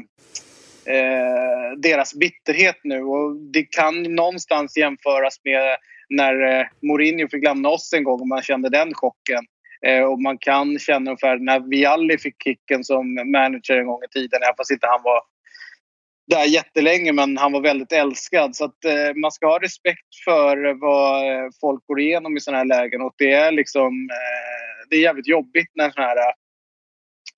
eh, 0.95 1.73
deras 1.77 2.15
bitterhet 2.15 2.77
nu. 2.85 3.03
Och 3.03 3.37
det 3.37 3.63
kan 3.63 4.03
någonstans 4.03 4.77
jämföras 4.77 5.41
med 5.45 5.77
när 6.09 6.61
eh, 6.61 6.67
Mourinho 6.83 7.29
fick 7.29 7.45
lämna 7.45 7.69
oss 7.69 7.93
en 7.93 8.05
gång 8.05 8.21
och 8.21 8.29
man 8.29 8.43
kände 8.43 8.69
den 8.69 8.95
chocken. 8.95 9.45
Eh, 9.87 10.05
och 10.05 10.23
man 10.23 10.39
kan 10.39 10.79
känna 10.79 11.11
ungefär 11.11 11.39
när 11.39 11.61
Vialli 11.61 12.19
fick 12.19 12.43
kicken 12.43 12.85
som 12.85 13.15
manager 13.15 13.77
en 13.77 13.87
gång 13.87 14.01
i 14.05 14.09
tiden, 14.13 14.41
även 14.43 14.57
fast 14.57 14.71
inte 14.71 14.87
han 14.87 15.03
var 15.03 15.21
där 16.27 16.45
jättelänge 16.45 17.13
men 17.13 17.37
han 17.37 17.53
var 17.53 17.61
väldigt 17.61 17.93
älskad. 17.93 18.57
Så 18.57 18.65
att, 18.65 18.85
eh, 18.85 19.15
man 19.15 19.33
ska 19.33 19.47
ha 19.47 19.59
respekt 19.59 20.15
för 20.25 20.81
vad 20.81 21.33
eh, 21.33 21.49
folk 21.61 21.87
går 21.87 22.01
igenom 22.01 22.37
i 22.37 22.41
sådana 22.41 22.59
här 22.59 22.65
lägen. 22.65 23.03
Och 23.03 23.15
det 23.19 23.33
är 23.33 23.53
liksom 23.53 24.09
eh, 24.11 24.89
det 24.91 24.97
är 24.97 25.01
jävligt 25.01 25.29
jobbigt 25.29 25.71
när 25.75 25.91
sådana 25.91 26.09
här 26.09 26.17
eh, 26.17 26.35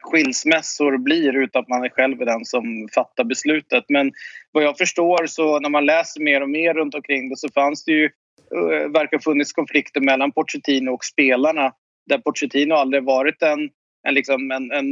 skilsmässor 0.02 0.98
blir 0.98 1.36
utan 1.36 1.62
att 1.62 1.68
man 1.68 1.84
är 1.84 1.88
själv 1.88 2.18
den 2.18 2.44
som 2.44 2.88
fattar 2.94 3.24
beslutet. 3.24 3.84
Men 3.88 4.12
vad 4.52 4.64
jag 4.64 4.78
förstår 4.78 5.26
så 5.26 5.60
när 5.60 5.68
man 5.70 5.86
läser 5.86 6.20
mer 6.20 6.40
och 6.40 6.50
mer 6.50 6.74
runt 6.74 6.94
omkring 6.94 7.28
det 7.28 7.36
så 7.36 7.48
fanns 7.48 7.84
det 7.84 7.92
ju 7.92 8.10
verkar 8.50 8.88
verkar 8.88 9.18
funnits 9.18 9.52
konflikter 9.52 10.00
mellan 10.00 10.32
Pochettino 10.32 10.90
och 10.90 11.04
spelarna 11.04 11.72
där 12.06 12.18
Pochettino 12.18 12.74
aldrig 12.74 13.04
varit 13.04 13.42
en 13.42 13.70
en, 14.08 14.14
liksom 14.14 14.50
en, 14.50 14.72
en 14.72 14.86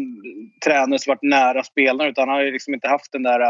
tränare 0.64 0.98
som 0.98 1.10
varit 1.10 1.22
nära 1.22 1.64
spelarna 1.64 2.10
utan 2.10 2.28
han 2.28 2.38
har 2.38 2.44
ju 2.44 2.52
liksom 2.52 2.74
inte 2.74 2.88
haft 2.88 3.12
den 3.12 3.22
där 3.22 3.40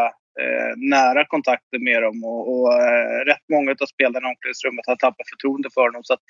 eh, 0.40 0.73
nära 0.76 1.25
kontakten 1.26 1.85
med 1.85 2.02
dem 2.02 2.25
och, 2.25 2.52
och 2.52 2.73
eh, 2.73 3.25
rätt 3.25 3.49
många 3.52 3.71
av 3.71 3.87
spelarna 3.87 4.28
i 4.28 4.31
omklädningsrummet 4.31 4.87
har 4.87 4.97
tappat 4.97 5.28
förtroende 5.31 5.69
för 5.75 5.81
honom. 5.81 6.04
Så 6.04 6.14
att 6.14 6.21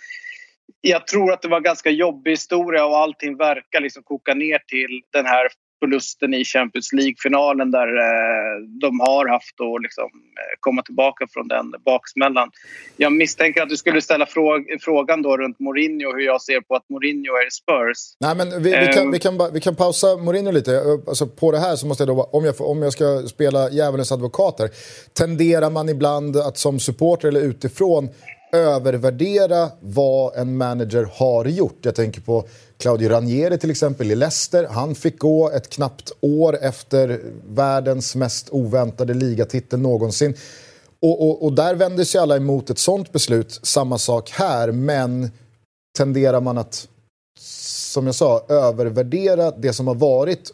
jag 0.81 1.07
tror 1.07 1.33
att 1.33 1.43
det 1.43 1.49
var 1.49 1.57
en 1.57 1.62
ganska 1.62 1.91
jobbig 1.91 2.31
historia 2.31 2.87
och 2.87 2.97
allting 2.97 3.37
verkar 3.37 3.81
liksom 3.81 4.03
koka 4.03 4.35
ner 4.35 4.59
till 4.59 5.03
den 5.12 5.27
här 5.27 5.49
förlusten 5.83 6.35
i 6.35 6.45
Champions 6.45 6.93
League-finalen 6.93 7.71
där 7.71 7.89
eh, 8.07 8.55
de 8.81 9.01
har 9.01 9.29
haft 9.29 9.57
att 9.61 9.83
liksom, 9.83 10.05
eh, 10.41 10.55
komma 10.61 10.83
tillbaka 10.83 11.27
från 11.33 11.49
den 11.49 11.67
baksmällan. 11.85 12.51
Jag 12.97 13.12
misstänker 13.12 13.62
att 13.62 13.69
du 13.69 13.77
skulle 13.77 14.01
ställa 14.03 14.27
fråg 14.27 14.61
frågan 14.81 15.23
då 15.23 15.37
runt 15.37 15.59
Mourinho 15.61 16.12
hur 16.17 16.27
jag 16.27 16.43
ser 16.43 16.61
på 16.61 16.75
att 16.75 16.89
Mourinho 16.89 17.33
är 17.45 17.51
Spurs. 17.51 17.99
Nej, 18.21 18.37
men 18.37 18.62
vi, 18.62 18.71
vi, 18.71 18.93
kan, 18.95 19.11
vi, 19.11 19.19
kan, 19.19 19.53
vi 19.53 19.61
kan 19.61 19.75
pausa 19.75 20.17
Mourinho 20.17 20.53
lite. 20.53 20.83
Alltså, 21.09 21.27
på 21.27 21.53
det 21.53 21.59
här 21.59 21.77
så 21.77 21.87
måste 21.87 22.03
jag 22.03 22.17
då, 22.17 22.23
om 22.33 22.45
jag, 22.45 22.61
om 22.61 22.83
jag 22.83 22.93
ska 22.93 23.23
spela 23.29 23.71
djävulens 23.71 24.12
advokat 24.12 24.57
här, 24.59 24.71
tenderar 25.19 25.71
man 25.71 25.89
ibland 25.89 26.37
att 26.37 26.59
som 26.59 26.81
supporter 26.81 27.29
eller 27.29 27.41
utifrån 27.41 28.09
övervärdera 28.52 29.71
vad 29.80 30.37
en 30.37 30.56
manager 30.56 31.09
har 31.12 31.44
gjort. 31.44 31.78
Jag 31.82 31.94
tänker 31.94 32.21
på 32.21 32.44
Claudio 32.76 33.09
Ranieri 33.09 33.59
till 33.59 33.71
exempel 33.71 34.11
i 34.11 34.14
Leicester. 34.14 34.66
Han 34.71 34.94
fick 34.94 35.18
gå 35.18 35.50
ett 35.50 35.68
knappt 35.68 36.12
år 36.21 36.59
efter 36.61 37.21
världens 37.47 38.14
mest 38.14 38.49
oväntade 38.50 39.14
ligatitel 39.14 39.78
någonsin. 39.78 40.35
Och, 41.00 41.23
och, 41.23 41.44
och 41.44 41.52
där 41.52 41.75
vänder 41.75 42.04
sig 42.04 42.21
alla 42.21 42.37
emot 42.37 42.71
ett 42.71 42.78
sånt 42.78 43.12
beslut. 43.12 43.61
Samma 43.62 43.99
sak 43.99 44.30
här, 44.30 44.73
men 44.73 45.30
tenderar 45.97 46.40
man 46.40 46.59
att, 46.59 46.88
som 47.38 48.06
jag 48.06 48.14
sa, 48.14 48.44
övervärdera 48.49 49.50
det 49.50 49.73
som 49.73 49.87
har 49.87 49.94
varit 49.94 50.50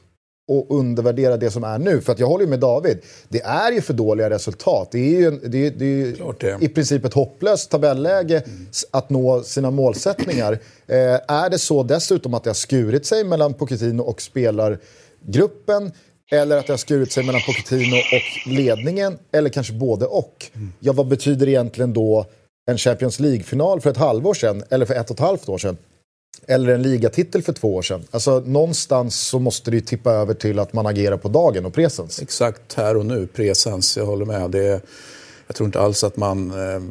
och 0.49 0.79
undervärdera 0.79 1.37
det 1.37 1.51
som 1.51 1.65
är 1.65 1.79
nu. 1.79 2.01
För 2.01 2.13
att 2.13 2.19
jag 2.19 2.27
håller 2.27 2.47
med 2.47 2.61
David, 2.61 2.99
det 3.29 3.41
är 3.43 3.73
ju 3.73 3.81
för 3.81 3.95
dåliga 3.95 4.31
resultat. 4.31 4.89
Det 4.93 4.99
är 4.99 5.21
ju, 5.21 5.31
det 5.31 5.67
är, 5.67 5.71
det 5.71 5.85
är 5.85 6.35
det. 6.41 6.65
i 6.65 6.69
princip 6.69 7.05
ett 7.05 7.15
hopplöst 7.15 7.71
tabelläge 7.71 8.43
mm. 8.47 8.67
att 8.91 9.11
nå 9.11 9.43
sina 9.43 9.71
målsättningar. 9.71 10.53
Eh, 10.87 10.99
är 11.29 11.51
det 11.51 11.59
så 11.59 11.83
dessutom 11.83 12.35
att 12.35 12.45
det 12.45 12.51
har 12.51 12.55
skurit 12.55 13.07
sig 13.07 13.25
mellan 13.25 13.55
Pochettino 13.55 14.03
och 14.03 14.23
spelargruppen 14.23 15.93
eller 16.31 16.57
att 16.57 16.67
det 16.67 16.73
har 16.73 16.79
skurit 16.79 17.13
sig 17.13 17.27
mellan 17.27 17.41
Pochettino 17.47 17.97
och 17.97 18.53
ledningen, 18.53 19.19
eller 19.33 19.51
kanske 19.51 19.73
både 19.73 20.07
och. 20.07 20.47
Mm. 20.55 20.73
Ja, 20.81 20.93
vad 20.93 21.09
betyder 21.09 21.49
egentligen 21.49 21.93
då 21.93 22.27
en 22.71 22.79
Champions 22.79 23.21
League-final 23.21 23.81
för 23.81 23.91
ett 23.91 23.97
halvår 23.97 24.35
sedan, 24.35 24.65
eller 24.71 24.87
för 24.87 24.95
ett 24.95 25.11
och 25.11 25.17
ett 25.17 25.21
halvt 25.21 25.49
år 25.49 25.59
sedan? 25.59 25.77
Eller 26.47 26.75
en 26.75 26.83
ligatitel 26.83 27.43
för 27.43 27.53
två 27.53 27.75
år 27.75 27.83
sedan. 27.83 28.05
Alltså, 28.11 28.41
någonstans 28.41 29.21
så 29.21 29.39
måste 29.39 29.71
det 29.71 29.77
ju 29.77 29.81
tippa 29.81 30.13
över 30.13 30.35
till 30.35 30.59
att 30.59 30.73
man 30.73 30.87
agerar 30.87 31.17
på 31.17 31.29
dagen 31.29 31.67
och 31.67 31.75
presens. 31.75 32.23
Exakt, 32.23 32.75
här 32.75 32.97
och 32.97 33.07
nu, 33.07 33.27
presens. 33.27 33.97
Jag 33.97 34.07
håller 34.07 34.25
med. 34.25 34.51
Det 34.51 34.83
jag 35.49 35.57
tror 35.57 35.67
inte 35.67 35.81
alls 35.81 36.05
att 36.05 36.17
man, 36.17 36.51
eh, 36.51 36.83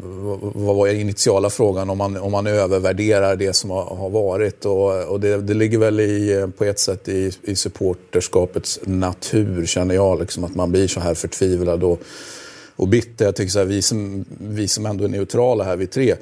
vad 0.55 0.75
var 0.75 0.87
initiala 0.87 1.49
frågan, 1.49 1.89
om 1.89 1.97
man, 1.97 2.17
om 2.17 2.31
man 2.31 2.47
övervärderar 2.47 3.35
det 3.35 3.53
som 3.53 3.69
har, 3.69 3.83
har 3.83 4.09
varit. 4.09 4.65
Och, 4.65 5.03
och 5.03 5.19
det, 5.19 5.37
det, 5.37 5.53
ligger 5.53 5.77
väl 5.77 5.99
i, 5.99 6.33
eh, 6.33 6.47
på 6.47 6.63
ett 6.63 6.79
sätt 6.79 7.07
i, 7.07 7.31
i 7.41 7.55
supporterskapets 7.55 8.79
natur, 8.83 9.65
känner 9.65 9.95
jag, 9.95 10.19
liksom, 10.19 10.43
att 10.43 10.55
man 10.55 10.71
blir 10.71 10.87
så 10.87 10.99
här 10.99 11.13
förtvivlad 11.13 11.83
och, 11.83 11.99
och 12.75 12.87
bitter. 12.87 13.25
Jag 13.25 13.35
tycker 13.35 13.51
så 13.51 13.59
här, 13.59 13.65
vi, 13.65 13.81
som, 13.81 14.25
vi 14.39 14.67
som 14.67 14.85
ändå 14.85 15.03
är 15.03 15.09
neutrala 15.09 15.63
här, 15.63 15.75
vi 15.77 15.87
tre, 15.87 16.15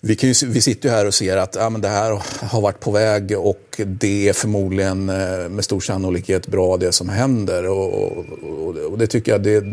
vi, 0.00 0.16
kan 0.16 0.28
ju, 0.32 0.46
vi 0.46 0.60
sitter 0.60 0.88
ju 0.88 0.94
här 0.94 1.06
och 1.06 1.14
ser 1.14 1.36
att 1.36 1.54
ja, 1.54 1.70
men 1.70 1.80
det 1.80 1.88
här 1.88 2.22
har 2.42 2.60
varit 2.60 2.80
på 2.80 2.90
väg 2.90 3.38
och 3.38 3.80
det 3.86 4.28
är 4.28 4.32
förmodligen 4.32 5.08
eh, 5.08 5.48
med 5.48 5.64
stor 5.64 5.80
sannolikhet 5.80 6.46
bra 6.46 6.76
det 6.76 6.92
som 6.92 7.08
händer. 7.08 7.68
Och, 7.68 7.94
och, 7.94 8.76
och 8.76 8.98
det 8.98 9.06
tycker 9.06 9.32
jag 9.32 9.42
det, 9.42 9.64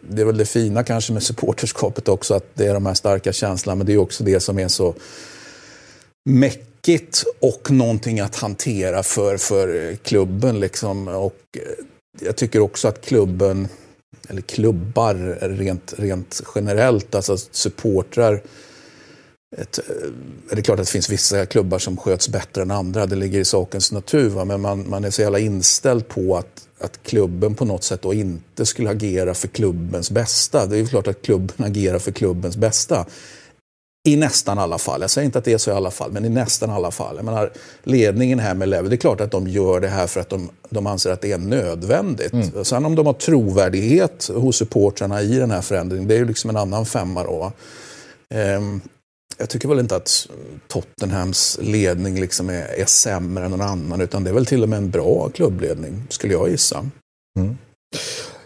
det 0.00 0.22
är 0.22 0.26
väl 0.26 0.36
det 0.36 0.46
fina 0.46 0.84
kanske 0.84 1.12
med 1.12 1.22
supporterskapet 1.22 2.08
också, 2.08 2.34
att 2.34 2.46
det 2.54 2.66
är 2.66 2.74
de 2.74 2.86
här 2.86 2.94
starka 2.94 3.32
känslorna. 3.32 3.76
Men 3.76 3.86
det 3.86 3.92
är 3.92 3.98
också 3.98 4.24
det 4.24 4.40
som 4.40 4.58
är 4.58 4.68
så 4.68 4.94
mäckigt 6.30 7.24
och 7.40 7.70
någonting 7.70 8.20
att 8.20 8.36
hantera 8.36 9.02
för, 9.02 9.36
för 9.36 9.96
klubben. 9.96 10.60
Liksom. 10.60 11.08
Och 11.08 11.40
eh, 11.56 11.62
jag 12.20 12.36
tycker 12.36 12.60
också 12.60 12.88
att 12.88 13.04
klubben, 13.04 13.68
eller 14.28 14.42
klubbar 14.42 15.38
rent, 15.40 15.94
rent 15.96 16.40
generellt, 16.54 17.14
alltså 17.14 17.36
supportrar 17.36 18.42
ett, 19.56 19.78
eh, 19.78 20.10
det 20.50 20.58
är 20.58 20.62
klart 20.62 20.80
att 20.80 20.86
det 20.86 20.92
finns 20.92 21.10
vissa 21.10 21.46
klubbar 21.46 21.78
som 21.78 21.96
sköts 21.96 22.28
bättre 22.28 22.62
än 22.62 22.70
andra, 22.70 23.06
det 23.06 23.16
ligger 23.16 23.40
i 23.40 23.44
sakens 23.44 23.92
natur. 23.92 24.28
Va? 24.28 24.44
Men 24.44 24.60
man, 24.60 24.90
man 24.90 25.04
är 25.04 25.10
så 25.10 25.22
jävla 25.22 25.38
inställd 25.38 26.08
på 26.08 26.36
att, 26.36 26.68
att 26.80 27.02
klubben 27.02 27.54
på 27.54 27.64
något 27.64 27.84
sätt 27.84 28.02
då 28.02 28.14
inte 28.14 28.66
skulle 28.66 28.90
agera 28.90 29.34
för 29.34 29.48
klubbens 29.48 30.10
bästa. 30.10 30.66
Det 30.66 30.78
är 30.78 30.86
klart 30.86 31.06
att 31.06 31.22
klubben 31.22 31.66
agerar 31.66 31.98
för 31.98 32.12
klubbens 32.12 32.56
bästa. 32.56 33.06
I 34.08 34.16
nästan 34.16 34.58
alla 34.58 34.78
fall. 34.78 35.00
Jag 35.00 35.10
säger 35.10 35.26
inte 35.26 35.38
att 35.38 35.44
det 35.44 35.52
är 35.52 35.58
så 35.58 35.70
i 35.70 35.74
alla 35.74 35.90
fall, 35.90 36.12
men 36.12 36.24
i 36.24 36.28
nästan 36.28 36.70
alla 36.70 36.90
fall. 36.90 37.16
Jag 37.16 37.24
menar, 37.24 37.52
ledningen 37.82 38.38
här 38.38 38.54
med 38.54 38.68
Lever, 38.68 38.88
det 38.88 38.94
är 38.94 38.96
klart 38.96 39.20
att 39.20 39.30
de 39.30 39.48
gör 39.48 39.80
det 39.80 39.88
här 39.88 40.06
för 40.06 40.20
att 40.20 40.28
de, 40.28 40.50
de 40.68 40.86
anser 40.86 41.10
att 41.10 41.20
det 41.20 41.32
är 41.32 41.38
nödvändigt. 41.38 42.32
Mm. 42.32 42.64
Sen 42.64 42.84
om 42.84 42.94
de 42.94 43.06
har 43.06 43.12
trovärdighet 43.12 44.30
hos 44.34 44.56
supportrarna 44.56 45.22
i 45.22 45.38
den 45.38 45.50
här 45.50 45.62
förändringen, 45.62 46.08
det 46.08 46.14
är 46.14 46.18
ju 46.18 46.24
liksom 46.24 46.50
en 46.50 46.56
annan 46.56 46.86
femma 46.86 47.22
då. 47.22 47.52
Um, 48.34 48.80
jag 49.38 49.50
tycker 49.50 49.68
väl 49.68 49.78
inte 49.78 49.96
att 49.96 50.28
Tottenhams 50.68 51.58
ledning 51.62 52.20
liksom 52.20 52.50
är, 52.50 52.80
är 52.80 52.84
sämre 52.84 53.44
än 53.44 53.50
någon 53.50 53.60
annan, 53.60 54.00
utan 54.00 54.24
det 54.24 54.30
är 54.30 54.34
väl 54.34 54.46
till 54.46 54.62
och 54.62 54.68
med 54.68 54.76
en 54.76 54.90
bra 54.90 55.28
klubbledning, 55.34 56.06
skulle 56.08 56.32
jag 56.32 56.48
gissa. 56.48 56.86
Mm. 57.36 57.58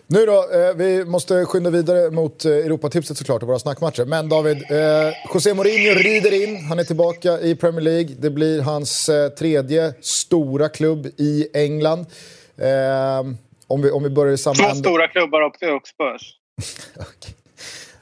Nu 0.07 0.27
då, 0.27 0.49
eh, 0.53 0.75
vi 0.75 1.05
måste 1.05 1.45
skynda 1.45 1.71
vidare 1.71 2.11
mot 2.11 2.45
eh, 2.45 2.53
Europatipset 2.53 3.19
såklart 3.19 3.43
och 3.43 3.49
våra 3.49 3.59
snackmatcher. 3.59 4.05
Men 4.05 4.29
David, 4.29 4.57
eh, 4.71 5.15
José 5.35 5.55
Mourinho 5.55 5.95
rider 5.95 6.43
in, 6.45 6.65
han 6.65 6.79
är 6.79 6.85
tillbaka 6.85 7.41
i 7.41 7.57
Premier 7.57 7.81
League. 7.81 8.15
Det 8.19 8.31
blir 8.31 8.63
hans 8.63 9.09
eh, 9.09 9.29
tredje 9.29 9.95
stora 10.01 10.69
klubb 10.69 11.07
i 11.17 11.49
England. 11.55 12.07
Eh, 12.57 13.21
om, 13.67 13.83
vi, 13.83 13.91
om 13.91 14.03
vi 14.03 14.11
börjar 14.11 14.33
i 14.35 14.39
samma 14.39 14.55
Två 14.55 14.75
stora 14.75 15.09
klubbar 15.09 15.41
och, 15.41 15.47
och 15.47 15.89
Spurs. 15.89 16.35
okay. 16.95 17.35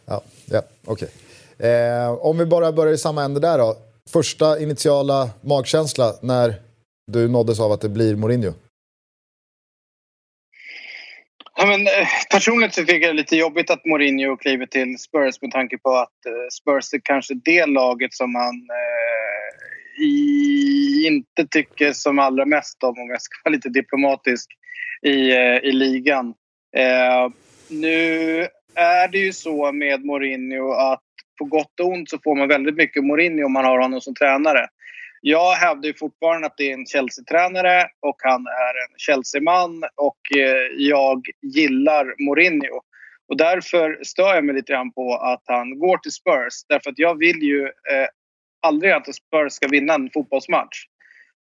Ja, 0.05 0.23
ja 0.45 0.63
okej. 0.85 0.93
Okay. 0.93 1.09
Eh, 1.63 2.11
om 2.11 2.39
vi 2.39 2.47
bara 2.47 2.73
börjar 2.73 2.93
i 2.93 2.99
samma 2.99 3.25
ände 3.25 3.41
där 3.41 3.59
då. 3.59 3.77
Första 4.13 4.61
initiala 4.61 5.31
magkänsla 5.41 6.13
när 6.23 6.55
du 7.13 7.29
nåddes 7.29 7.61
av 7.61 7.73
att 7.73 7.81
det 7.81 7.89
blir 7.89 8.17
Mourinho? 8.17 8.53
Ja, 11.57 11.67
men, 11.67 11.87
eh, 11.87 11.93
personligt 11.93 12.31
personligen 12.31 12.73
så 12.73 12.81
tycker 12.81 12.93
jag 12.93 13.03
det 13.03 13.07
är 13.07 13.13
lite 13.15 13.37
jobbigt 13.37 13.71
att 13.71 13.85
Mourinho 13.85 14.37
kliver 14.37 14.67
till 14.67 14.99
Spurs 14.99 15.43
med 15.43 15.51
tanke 15.51 15.79
på 15.79 15.91
att 15.91 16.27
eh, 16.27 16.33
Spurs 16.61 16.95
är 16.95 17.01
kanske 17.05 17.35
det 17.35 17.67
laget 17.67 18.15
som 18.15 18.35
han 18.35 18.55
eh, 18.55 20.05
i, 20.05 21.07
inte 21.07 21.47
tycker 21.51 21.93
som 21.93 22.19
allra 22.19 22.47
mest 22.47 22.83
om, 22.83 22.89
om 22.89 23.11
jag 23.11 23.23
ska 23.23 23.35
vara 23.45 23.55
lite 23.55 23.69
diplomatisk, 23.69 24.51
i, 25.03 25.31
eh, 25.31 25.57
i 25.57 25.73
ligan. 25.73 26.35
Eh, 26.77 27.29
nu 27.69 28.47
är 28.75 29.09
det 29.09 29.19
ju 29.19 29.33
så 29.33 29.73
med 29.73 30.05
Mourinho 30.05 30.73
att 30.73 31.10
på 31.41 31.45
gott 31.45 31.81
och 31.81 31.89
ont 31.89 32.11
så 32.11 32.19
får 32.25 32.37
man 32.37 32.49
väldigt 32.49 32.77
mycket 32.77 33.05
Mourinho 33.05 33.47
om 33.47 33.53
man 33.53 33.65
har 33.65 33.79
honom 33.79 34.01
som 34.01 34.15
tränare. 34.15 34.67
Jag 35.21 35.53
hävdar 35.53 35.87
ju 35.89 35.95
fortfarande 35.95 36.47
att 36.47 36.57
det 36.57 36.71
är 36.71 36.75
en 36.75 36.87
Chelsea-tränare 36.87 37.87
och 38.01 38.17
han 38.19 38.47
är 38.47 38.75
en 38.85 38.99
Chelsea-man 38.99 39.85
och 39.97 40.21
eh, 40.37 40.67
jag 40.77 41.23
gillar 41.43 42.15
Mourinho. 42.19 42.81
Och 43.29 43.37
därför 43.37 43.99
stör 44.03 44.35
jag 44.35 44.45
mig 44.45 44.55
lite 44.55 44.73
grann 44.73 44.93
på 44.93 45.15
att 45.15 45.43
han 45.47 45.79
går 45.79 45.99
till 45.99 46.13
Spurs. 46.13 46.55
Därför 46.69 46.91
att 46.91 46.99
jag 46.99 47.19
vill 47.19 47.43
ju 47.43 47.65
eh, 47.65 48.09
aldrig 48.63 48.93
att 48.93 49.15
Spurs 49.15 49.53
ska 49.53 49.69
vinna 49.69 49.95
en 49.95 50.11
fotbollsmatch. 50.15 50.85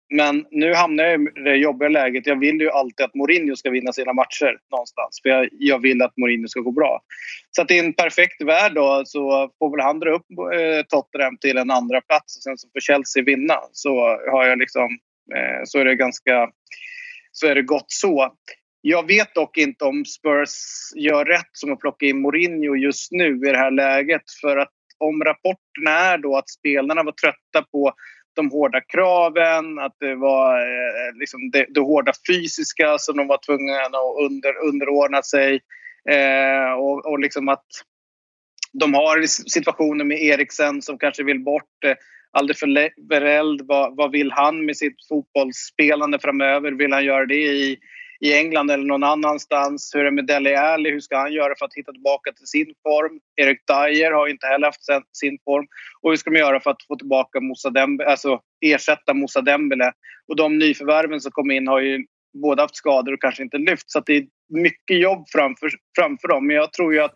Men 0.09 0.45
nu 0.51 0.73
hamnar 0.73 1.03
jag 1.03 1.21
i 1.21 1.41
det 1.43 1.55
jobbiga 1.55 1.89
läget. 1.89 2.27
Jag 2.27 2.39
vill 2.39 2.61
ju 2.61 2.69
alltid 2.69 3.05
att 3.05 3.15
Mourinho 3.15 3.55
ska 3.55 3.69
vinna 3.69 3.93
sina 3.93 4.13
matcher 4.13 4.59
någonstans. 4.71 5.19
För 5.21 5.29
jag, 5.29 5.49
jag 5.51 5.81
vill 5.81 6.01
att 6.01 6.17
Mourinho 6.17 6.47
ska 6.47 6.59
gå 6.59 6.71
bra. 6.71 7.01
Så 7.51 7.61
att 7.61 7.71
i 7.71 7.79
en 7.79 7.93
perfekt 7.93 8.41
värld 8.41 8.73
då 8.73 9.03
så 9.05 9.51
får 9.59 9.71
väl 9.71 9.85
han 9.85 9.99
dra 9.99 10.09
upp 10.09 10.25
eh, 10.53 10.85
Tottenham 10.89 11.37
till 11.37 11.57
en 11.57 11.71
andra 11.71 12.01
plats 12.01 12.37
och 12.37 12.43
sen 12.43 12.57
så 12.57 12.67
får 12.73 12.79
Chelsea 12.79 13.23
vinna. 13.23 13.55
Så 13.71 13.99
har 14.31 14.45
jag 14.45 14.59
liksom... 14.59 14.97
Eh, 15.35 15.61
så 15.65 15.79
är 15.79 15.85
det 15.85 15.95
ganska... 15.95 16.49
Så 17.31 17.47
är 17.47 17.55
det 17.55 17.61
gott 17.61 17.91
så. 17.91 18.33
Jag 18.81 19.07
vet 19.07 19.35
dock 19.35 19.57
inte 19.57 19.85
om 19.85 20.05
Spurs 20.05 20.55
gör 20.95 21.25
rätt 21.25 21.49
som 21.51 21.73
att 21.73 21.79
plocka 21.79 22.05
in 22.05 22.21
Mourinho 22.21 22.75
just 22.75 23.11
nu 23.11 23.35
i 23.35 23.51
det 23.51 23.57
här 23.57 23.71
läget. 23.71 24.21
För 24.41 24.57
att 24.57 24.71
om 24.97 25.23
rapporterna 25.23 25.91
är 25.91 26.17
då 26.17 26.37
att 26.37 26.49
spelarna 26.49 27.03
var 27.03 27.11
trötta 27.11 27.67
på 27.71 27.93
de 28.38 28.51
hårda 28.51 28.82
kraven, 28.82 29.79
att 29.79 29.96
det 30.00 30.15
var 30.15 30.60
eh, 30.60 31.20
liksom 31.20 31.51
det, 31.51 31.65
det, 31.70 31.79
hårda 31.79 32.13
fysiska 32.27 32.98
som 32.98 33.17
de 33.17 33.27
var 33.27 33.39
tvungna 33.46 33.74
att 33.74 34.25
under, 34.25 34.58
underordna 34.70 35.22
sig. 35.22 35.62
Eh, 36.10 36.72
och, 36.72 37.06
och 37.06 37.20
liksom 37.20 37.50
att 37.50 37.65
de 38.74 38.94
har 38.94 39.22
situationer 39.25 40.06
med 40.06 40.22
Eriksen 40.22 40.82
som 40.82 40.98
kanske 40.98 41.24
vill 41.24 41.44
bort. 41.44 41.84
Eh, 41.86 41.96
Alderfereld, 42.32 43.62
vad, 43.67 43.96
vad 43.96 44.12
vill 44.12 44.32
han 44.32 44.65
med 44.65 44.77
sitt 44.77 45.08
fotbollsspelande 45.10 46.20
framöver? 46.20 46.72
Vill 46.72 46.94
han 46.94 47.06
göra 47.06 47.25
det 47.25 47.36
i 47.36 47.77
i 48.19 48.33
England 48.33 48.71
eller 48.71 48.83
någon 48.83 49.03
annanstans. 49.03 49.91
Hur 49.95 50.01
är 50.01 50.05
det 50.05 50.12
med 50.12 50.25
Dele 50.25 50.59
Alli? 50.59 50.91
Hur 50.91 51.00
ska 51.00 51.17
han 51.17 51.33
göra 51.33 51.53
för 51.59 51.65
att 51.65 51.74
hitta 51.74 51.91
tillbaka 51.91 52.31
till 52.31 52.47
sin 52.47 52.74
form? 52.83 53.19
Erik 53.36 53.59
Dyer 53.67 54.12
har 54.12 54.27
inte 54.27 54.47
heller 54.47 54.67
haft 54.67 55.17
sin 55.17 55.39
form. 55.45 55.67
Och 56.01 56.09
hur 56.09 56.17
ska 56.17 56.31
man 56.31 56.39
göra 56.39 56.59
för 56.59 56.71
att 56.71 56.83
få 56.88 56.95
tillbaka 56.95 57.39
Moussa 57.39 57.69
Dembele, 57.69 58.09
alltså 58.09 58.39
ersätta 58.65 59.13
Moussa 59.13 59.41
Dembele? 59.41 59.91
Och 60.27 60.36
de 60.36 60.57
nyförvärven 60.57 61.21
som 61.21 61.31
kom 61.31 61.51
in 61.51 61.67
har 61.67 61.79
ju 61.79 62.05
båda 62.41 62.63
haft 62.63 62.75
skador 62.75 63.13
och 63.13 63.21
kanske 63.21 63.43
inte 63.43 63.57
lyft. 63.57 63.91
Så 63.91 64.00
det 64.00 64.17
är 64.17 64.27
mycket 64.50 65.00
jobb 65.00 65.25
framför, 65.29 65.71
framför 65.95 66.27
dem. 66.27 66.47
Men 66.47 66.55
jag 66.55 66.74
tror 66.74 66.93
ju 66.93 67.00
att 67.00 67.15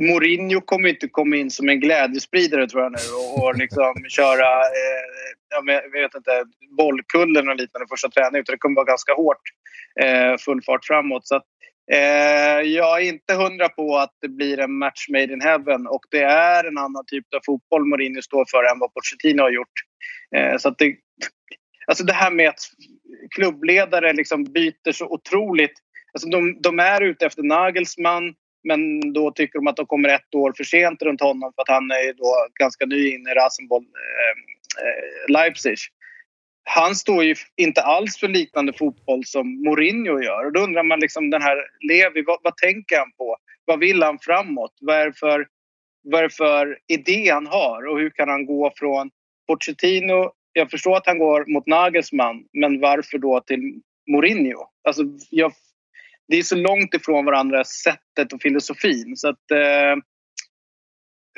Mourinho 0.00 0.60
kommer 0.60 0.88
inte 0.88 1.08
komma 1.08 1.36
in 1.36 1.50
som 1.50 1.68
en 1.68 1.80
glädjespridare 1.80 2.68
tror 2.68 2.82
jag 2.82 2.92
nu 2.92 2.98
och, 3.16 3.44
och 3.44 3.56
liksom 3.56 3.94
köra 4.08 4.60
eh, 4.60 5.18
jag 5.50 5.92
vet 5.92 6.14
inte, 6.14 6.44
bollkullen 6.76 7.48
och 7.48 7.56
liknande 7.56 7.86
första 7.90 8.08
träningen. 8.08 8.40
Utan 8.40 8.52
det 8.52 8.58
kommer 8.58 8.76
vara 8.76 8.86
ganska 8.86 9.12
hårt 9.12 9.42
eh, 10.00 10.36
full 10.38 10.62
fart 10.62 10.84
framåt. 10.84 11.26
Så 11.26 11.36
att, 11.36 11.44
eh, 11.92 12.60
jag 12.60 13.02
är 13.02 13.08
inte 13.08 13.34
hundra 13.34 13.68
på 13.68 13.96
att 13.96 14.12
det 14.20 14.28
blir 14.28 14.58
en 14.60 14.78
match 14.78 15.06
made 15.08 15.32
in 15.32 15.40
heaven 15.40 15.86
och 15.86 16.02
det 16.10 16.22
är 16.22 16.64
en 16.64 16.78
annan 16.78 17.04
typ 17.06 17.34
av 17.36 17.40
fotboll 17.46 17.84
Mourinho 17.84 18.22
står 18.22 18.44
för 18.50 18.72
än 18.72 18.78
vad 18.78 18.94
Pochettino 18.94 19.42
har 19.42 19.50
gjort. 19.50 19.76
Eh, 20.36 20.56
så 20.58 20.68
att 20.68 20.78
det, 20.78 20.96
alltså 21.86 22.04
det 22.04 22.12
här 22.12 22.30
med 22.30 22.48
att 22.48 22.60
klubbledare 23.34 24.12
liksom 24.12 24.44
byter 24.44 24.92
så 24.92 25.06
otroligt. 25.06 25.74
Alltså 26.12 26.28
de, 26.28 26.60
de 26.60 26.78
är 26.78 27.00
ute 27.00 27.26
efter 27.26 27.42
Nagelsmann 27.42 28.34
men 28.64 29.12
då 29.12 29.30
tycker 29.30 29.58
de 29.58 29.66
att 29.66 29.76
de 29.76 29.86
kommer 29.86 30.08
ett 30.08 30.34
år 30.34 30.52
för 30.56 30.64
sent 30.64 31.02
runt 31.02 31.20
honom 31.20 31.52
för 31.54 31.62
att 31.62 31.68
han 31.68 31.90
är 31.90 32.12
då 32.12 32.46
ganska 32.60 32.86
ny 32.86 33.14
in 33.14 33.26
i 33.28 33.34
Rasenboll 33.34 33.82
eh, 33.82 34.84
eh, 34.84 35.32
Leipzig. 35.32 35.76
Han 36.64 36.94
står 36.94 37.24
ju 37.24 37.34
inte 37.56 37.82
alls 37.82 38.18
för 38.18 38.28
liknande 38.28 38.72
fotboll 38.72 39.24
som 39.24 39.62
Mourinho 39.62 40.22
gör. 40.22 40.46
Och 40.46 40.52
då 40.52 40.60
undrar 40.60 40.82
man 40.82 41.00
liksom 41.00 41.30
den 41.30 41.42
här 41.42 41.56
Levi, 41.88 42.22
vad, 42.22 42.38
vad 42.42 42.56
tänker 42.56 42.98
han 42.98 43.12
på? 43.12 43.36
Vad 43.64 43.78
vill 43.78 44.02
han 44.02 44.18
framåt? 44.18 44.72
Vad 44.80 44.96
är, 44.96 45.06
det 45.06 45.12
för, 45.12 45.46
vad 46.02 46.20
är 46.20 46.22
det 46.22 46.34
för 46.34 46.78
idé 46.88 47.30
han 47.30 47.46
har? 47.46 47.86
Och 47.86 47.98
hur 47.98 48.10
kan 48.10 48.28
han 48.28 48.46
gå 48.46 48.72
från 48.76 49.10
Pochettino? 49.46 50.30
Jag 50.52 50.70
förstår 50.70 50.96
att 50.96 51.06
han 51.06 51.18
går 51.18 51.44
mot 51.46 51.66
Nagelsmann, 51.66 52.44
men 52.52 52.80
varför 52.80 53.18
då 53.18 53.40
till 53.40 53.80
Mourinho? 54.10 54.66
Alltså, 54.88 55.02
jag 55.30 55.52
det 56.28 56.36
är 56.36 56.42
så 56.42 56.56
långt 56.56 56.94
ifrån 56.94 57.24
varandra, 57.24 57.64
sättet 57.64 58.32
och 58.32 58.42
filosofin. 58.42 59.16
Så 59.16 59.28
att, 59.28 59.50
eh, 59.50 59.96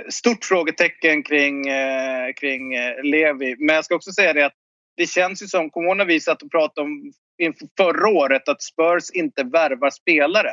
stort 0.09 0.45
frågetecken 0.45 1.23
kring, 1.23 1.69
eh, 1.69 2.33
kring 2.41 2.75
eh, 2.75 3.03
Levi. 3.03 3.57
Men 3.59 3.75
jag 3.75 3.85
ska 3.85 3.95
också 3.95 4.13
säga 4.13 4.33
det 4.33 4.47
att 4.47 4.57
det 4.97 5.07
känns 5.07 5.43
ju 5.43 5.47
som, 5.47 5.71
kommer 5.71 5.95
när 5.95 6.05
vi 6.05 6.21
satt 6.21 6.43
och 6.43 6.51
pratade 6.51 6.85
om 6.85 7.13
inför 7.43 7.69
förra 7.77 8.09
året 8.09 8.49
att 8.49 8.63
Spurs 8.63 9.11
inte 9.13 9.43
värvar 9.43 9.91
spelare. 9.91 10.53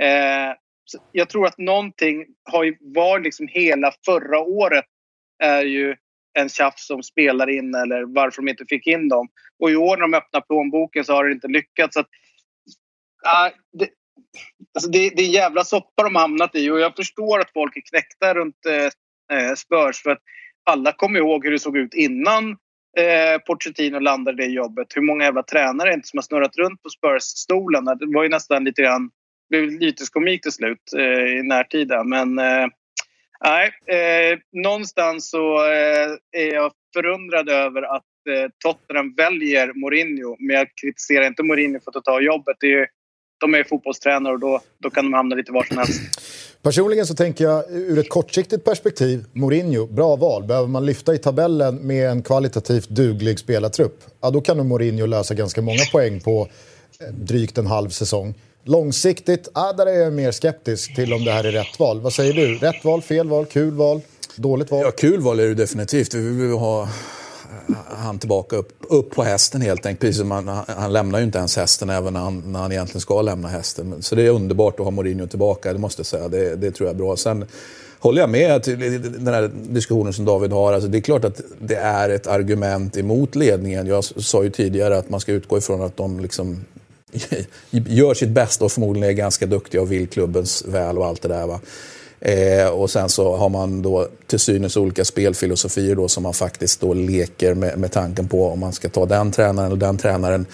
Eh, 0.00 0.54
jag 1.12 1.28
tror 1.28 1.46
att 1.46 1.58
någonting 1.58 2.26
har 2.44 2.64
ju, 2.64 2.76
var 2.80 3.20
liksom 3.20 3.48
hela 3.48 3.92
förra 4.04 4.40
året 4.40 4.84
är 5.42 5.62
ju 5.62 5.96
en 6.38 6.48
tjafs 6.48 6.86
som 6.86 7.02
spelar 7.02 7.50
in 7.50 7.74
eller 7.74 8.02
varför 8.02 8.42
de 8.42 8.48
inte 8.48 8.64
fick 8.68 8.86
in 8.86 9.08
dem. 9.08 9.28
Och 9.58 9.70
i 9.70 9.76
år 9.76 9.96
när 9.96 10.02
de 10.02 10.14
öppnar 10.14 10.40
plånboken 10.40 11.04
så 11.04 11.12
har 11.12 11.24
det 11.24 11.32
inte 11.32 11.48
lyckats. 11.48 11.94
Så 11.94 12.04
att 13.22 13.54
det, 13.72 13.88
alltså 14.74 14.90
det, 14.90 15.10
det 15.16 15.22
är 15.22 15.28
jävla 15.28 15.64
soppa 15.64 16.02
de 16.02 16.14
har 16.14 16.22
hamnat 16.22 16.54
i 16.54 16.70
och 16.70 16.80
jag 16.80 16.96
förstår 16.96 17.40
att 17.40 17.52
folk 17.52 17.76
är 17.76 17.80
knäckta 17.80 18.34
runt 18.34 18.66
eh, 18.66 19.38
eh, 19.38 19.54
Spurs 19.54 20.02
för 20.02 20.10
att 20.10 20.22
alla 20.64 20.92
kommer 20.92 21.18
ihåg 21.18 21.44
hur 21.44 21.52
det 21.52 21.58
såg 21.58 21.76
ut 21.76 21.94
innan 21.94 22.50
eh, 22.98 23.38
Pochettino 23.46 23.98
landade 23.98 24.42
i 24.42 24.46
det 24.46 24.52
jobbet. 24.52 24.86
Hur 24.94 25.02
många 25.02 25.24
jävla 25.24 25.42
tränare 25.42 25.94
inte 25.94 26.08
som 26.08 26.16
har 26.18 26.22
snurrat 26.22 26.56
runt 26.56 26.82
på 26.82 26.88
Spurs-stolen. 26.88 27.84
Det 27.84 28.14
var 28.14 28.22
ju 28.22 28.28
nästan 28.28 28.64
lite 28.64 28.82
grann 28.82 29.10
blev 29.50 29.70
lite 29.70 30.04
komik 30.10 30.42
till 30.42 30.52
slut 30.52 30.92
eh, 30.98 31.38
i 31.38 31.42
närtid. 31.42 31.92
Men 32.04 32.38
eh, 32.38 32.66
nej, 33.44 33.70
eh, 33.86 34.38
någonstans 34.52 35.30
så 35.30 35.66
eh, 35.66 36.08
är 36.32 36.54
jag 36.54 36.72
förundrad 36.94 37.48
över 37.48 37.82
att 37.82 38.04
eh, 38.30 38.50
Tottenham 38.58 39.14
väljer 39.14 39.72
Mourinho. 39.74 40.36
Men 40.38 40.56
jag 40.56 40.68
kritiserar 40.82 41.26
inte 41.26 41.42
Mourinho 41.42 41.80
för 41.80 41.98
att 41.98 42.04
ta 42.04 42.20
jobbet. 42.20 42.56
Det 42.60 42.74
är 42.74 42.88
de 43.40 43.54
är 43.54 43.64
fotbollstränare 43.64 44.32
och 44.32 44.40
då, 44.40 44.60
då 44.78 44.90
kan 44.90 45.04
de 45.04 45.12
hamna 45.12 45.36
lite 45.36 45.52
var 45.52 45.64
som 45.64 45.78
helst. 45.78 46.00
Personligen 46.62 47.06
så 47.06 47.14
tänker 47.14 47.44
jag 47.44 47.64
ur 47.70 47.98
ett 47.98 48.08
kortsiktigt 48.08 48.64
perspektiv, 48.64 49.24
Mourinho, 49.32 49.86
bra 49.86 50.16
val. 50.16 50.44
Behöver 50.44 50.68
man 50.68 50.86
lyfta 50.86 51.14
i 51.14 51.18
tabellen 51.18 51.76
med 51.76 52.10
en 52.10 52.22
kvalitativt 52.22 52.88
duglig 52.88 53.38
spelartrupp, 53.38 54.04
ja 54.20 54.30
då 54.30 54.40
kan 54.40 54.56
nog 54.56 54.66
Mourinho 54.66 55.06
lösa 55.06 55.34
ganska 55.34 55.62
många 55.62 55.82
poäng 55.92 56.20
på 56.20 56.48
eh, 57.00 57.14
drygt 57.14 57.58
en 57.58 57.66
halv 57.66 57.88
säsong. 57.88 58.34
Långsiktigt, 58.64 59.48
ja, 59.54 59.72
där 59.72 59.86
är 59.86 59.98
jag 59.98 60.12
mer 60.12 60.32
skeptisk 60.32 60.94
till 60.94 61.12
om 61.12 61.24
det 61.24 61.32
här 61.32 61.44
är 61.44 61.52
rätt 61.52 61.78
val. 61.78 62.00
Vad 62.00 62.12
säger 62.12 62.32
du? 62.32 62.54
Rätt 62.54 62.84
val, 62.84 63.02
fel 63.02 63.28
val, 63.28 63.46
kul 63.46 63.74
val, 63.74 64.00
dåligt 64.36 64.70
val? 64.70 64.82
Ja, 64.84 64.90
kul 64.90 65.20
val 65.20 65.40
är 65.40 65.48
det 65.48 65.54
definitivt. 65.54 66.14
Vi 66.14 66.46
vill 66.46 66.50
ha 66.50 66.88
han 67.96 68.18
tillbaka 68.18 68.56
upp, 68.56 68.72
upp 68.88 69.10
på 69.10 69.22
hästen 69.22 69.60
helt 69.60 69.86
enkelt. 69.86 70.00
Precis 70.00 70.18
som 70.18 70.30
han, 70.30 70.48
han 70.66 70.92
lämnar 70.92 71.18
ju 71.18 71.24
inte 71.24 71.38
ens 71.38 71.56
hästen 71.56 71.90
även 71.90 72.12
när 72.12 72.20
han, 72.20 72.52
när 72.52 72.60
han 72.60 72.72
egentligen 72.72 73.00
ska 73.00 73.22
lämna 73.22 73.48
hästen. 73.48 74.02
Så 74.02 74.14
det 74.14 74.26
är 74.26 74.30
underbart 74.30 74.80
att 74.80 74.84
ha 74.84 74.90
Mourinho 74.90 75.26
tillbaka, 75.26 75.72
det 75.72 75.78
måste 75.78 76.00
jag 76.00 76.06
säga. 76.06 76.28
Det, 76.28 76.56
det 76.56 76.70
tror 76.70 76.86
jag 76.86 76.94
är 76.94 76.98
bra. 76.98 77.16
Sen 77.16 77.44
håller 77.98 78.20
jag 78.20 78.30
med 78.30 78.62
den 79.18 79.34
här 79.34 79.50
diskussionen 79.54 80.12
som 80.12 80.24
David 80.24 80.52
har. 80.52 80.72
Alltså 80.72 80.88
det 80.88 80.98
är 80.98 81.02
klart 81.02 81.24
att 81.24 81.40
det 81.58 81.76
är 81.76 82.08
ett 82.08 82.26
argument 82.26 82.96
emot 82.96 83.34
ledningen. 83.34 83.86
Jag 83.86 84.04
sa 84.04 84.44
ju 84.44 84.50
tidigare 84.50 84.98
att 84.98 85.10
man 85.10 85.20
ska 85.20 85.32
utgå 85.32 85.58
ifrån 85.58 85.82
att 85.82 85.96
de 85.96 86.20
liksom 86.20 86.64
gör 87.70 88.14
sitt 88.14 88.28
bästa 88.28 88.64
och 88.64 88.72
förmodligen 88.72 89.08
är 89.08 89.12
ganska 89.12 89.46
duktiga 89.46 89.82
och 89.82 89.92
vill 89.92 90.08
klubbens 90.08 90.64
väl 90.66 90.98
och 90.98 91.06
allt 91.06 91.22
det 91.22 91.28
där. 91.28 91.46
Va? 91.46 91.60
Eh, 92.20 92.68
och 92.68 92.90
sen 92.90 93.08
så 93.08 93.36
har 93.36 93.48
man 93.48 93.82
då 93.82 94.08
till 94.26 94.38
synes 94.38 94.76
olika 94.76 95.04
spelfilosofier 95.04 95.94
då 95.94 96.08
som 96.08 96.22
man 96.22 96.34
faktiskt 96.34 96.80
då 96.80 96.94
leker 96.94 97.54
med, 97.54 97.78
med 97.78 97.92
tanken 97.92 98.28
på 98.28 98.48
om 98.48 98.60
man 98.60 98.72
ska 98.72 98.88
ta 98.88 99.06
den 99.06 99.32
tränaren 99.32 99.66
eller 99.66 99.80
den 99.80 99.98
tränaren. 99.98 100.46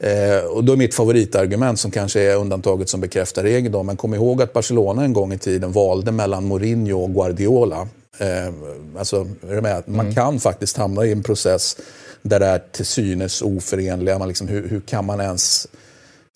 Eh, 0.00 0.44
och 0.44 0.64
då 0.64 0.72
är 0.72 0.76
mitt 0.76 0.94
favoritargument, 0.94 1.80
som 1.80 1.90
kanske 1.90 2.20
är 2.20 2.36
undantaget 2.36 2.88
som 2.88 3.00
bekräftar 3.00 3.42
regeln, 3.42 3.72
då, 3.72 3.82
men 3.82 3.96
kom 3.96 4.14
ihåg 4.14 4.42
att 4.42 4.52
Barcelona 4.52 5.04
en 5.04 5.12
gång 5.12 5.32
i 5.32 5.38
tiden 5.38 5.72
valde 5.72 6.12
mellan 6.12 6.44
Mourinho 6.44 7.02
och 7.02 7.14
Guardiola. 7.14 7.88
Eh, 8.18 8.52
alltså, 8.98 9.26
är 9.50 9.60
med? 9.60 9.82
Man 9.86 10.00
mm. 10.00 10.14
kan 10.14 10.40
faktiskt 10.40 10.76
hamna 10.76 11.04
i 11.04 11.12
en 11.12 11.22
process 11.22 11.76
där 12.22 12.40
det 12.40 12.46
är 12.46 12.62
till 12.72 12.86
synes 12.86 13.42
oförenliga. 13.42 14.18
Man 14.18 14.28
liksom, 14.28 14.48
hur, 14.48 14.68
hur 14.68 14.80
kan 14.80 15.04
man 15.04 15.20
ens 15.20 15.66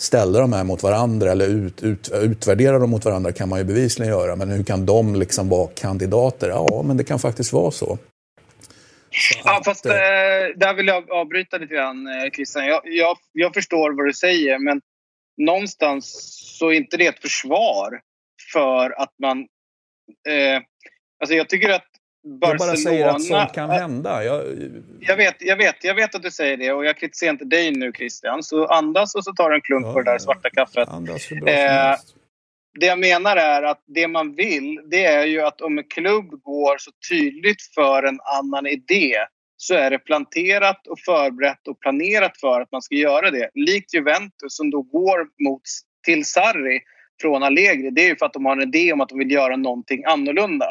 ställa 0.02 0.40
de 0.40 0.52
här 0.52 0.64
mot 0.64 0.82
varandra 0.82 1.32
eller 1.32 1.48
ut, 1.48 1.82
ut, 1.82 2.10
utvärdera 2.12 2.78
dem 2.78 2.90
mot 2.90 3.04
varandra 3.04 3.32
kan 3.32 3.48
man 3.48 3.58
ju 3.58 3.64
bevisligen 3.64 4.12
göra. 4.12 4.36
Men 4.36 4.50
hur 4.50 4.64
kan 4.64 4.86
de 4.86 5.14
liksom 5.14 5.48
vara 5.48 5.68
kandidater? 5.68 6.48
Ja, 6.48 6.82
men 6.84 6.96
det 6.96 7.04
kan 7.04 7.18
faktiskt 7.18 7.52
vara 7.52 7.70
så. 7.70 7.98
så 9.10 9.40
ja, 9.44 9.62
fast 9.64 9.86
äh, 9.86 9.92
där 10.56 10.74
vill 10.74 10.86
jag 10.86 11.10
avbryta 11.10 11.58
lite 11.58 11.74
grann, 11.74 12.06
eh, 12.06 12.30
Christian. 12.30 12.66
Jag, 12.66 12.80
jag, 12.84 13.18
jag 13.32 13.54
förstår 13.54 13.96
vad 13.96 14.06
du 14.06 14.12
säger, 14.12 14.58
men 14.58 14.80
någonstans 15.36 16.12
så 16.58 16.68
är 16.68 16.72
inte 16.72 16.96
det 16.96 17.06
ett 17.06 17.22
försvar 17.22 18.00
för 18.52 19.02
att 19.02 19.14
man... 19.22 19.38
Eh, 20.28 20.62
alltså 21.20 21.34
jag 21.34 21.48
tycker 21.48 21.68
att 21.68 21.86
Barcelona... 22.24 22.48
Jag 22.50 22.58
bara 22.58 22.76
säger 22.76 23.08
att 23.08 23.22
sånt 23.22 23.52
kan 23.52 23.70
hända. 23.70 24.24
Jag... 24.24 24.44
Jag, 25.00 25.16
vet, 25.16 25.36
jag, 25.38 25.56
vet, 25.56 25.84
jag 25.84 25.94
vet 25.94 26.14
att 26.14 26.22
du 26.22 26.30
säger 26.30 26.56
det 26.56 26.72
och 26.72 26.84
jag 26.84 26.96
kritiserar 26.96 27.30
inte 27.30 27.44
dig 27.44 27.70
nu 27.70 27.92
Christian. 27.92 28.42
Så 28.42 28.66
andas 28.66 29.14
och 29.14 29.24
så 29.24 29.32
tar 29.32 29.50
du 29.50 29.56
en 29.56 29.62
klunk 29.62 29.86
ja, 29.86 29.92
på 29.92 30.02
det 30.02 30.10
där 30.10 30.18
svarta 30.18 30.50
kaffet. 30.50 30.88
Andas 30.88 31.32
eh, 31.32 31.96
det 32.80 32.86
jag 32.86 32.98
menar 32.98 33.36
är 33.36 33.62
att 33.62 33.82
det 33.86 34.08
man 34.08 34.34
vill, 34.34 34.80
det 34.90 35.04
är 35.04 35.26
ju 35.26 35.40
att 35.40 35.60
om 35.60 35.78
en 35.78 35.84
klubb 35.84 36.30
går 36.42 36.78
så 36.78 36.90
tydligt 37.10 37.62
för 37.74 38.02
en 38.02 38.18
annan 38.38 38.66
idé 38.66 39.16
så 39.56 39.74
är 39.74 39.90
det 39.90 39.98
planterat 39.98 40.86
och 40.86 41.00
förberett 41.00 41.68
och 41.68 41.80
planerat 41.80 42.40
för 42.40 42.60
att 42.60 42.72
man 42.72 42.82
ska 42.82 42.94
göra 42.94 43.30
det. 43.30 43.50
Likt 43.54 43.94
Juventus 43.94 44.56
som 44.56 44.70
då 44.70 44.82
går 44.82 45.26
mot, 45.44 45.62
till 46.06 46.24
Sarri 46.24 46.80
från 47.22 47.42
Allegri. 47.42 47.90
Det 47.90 48.04
är 48.04 48.08
ju 48.08 48.16
för 48.16 48.26
att 48.26 48.32
de 48.32 48.44
har 48.44 48.56
en 48.56 48.62
idé 48.62 48.92
om 48.92 49.00
att 49.00 49.08
de 49.08 49.18
vill 49.18 49.30
göra 49.30 49.56
någonting 49.56 50.04
annorlunda. 50.04 50.66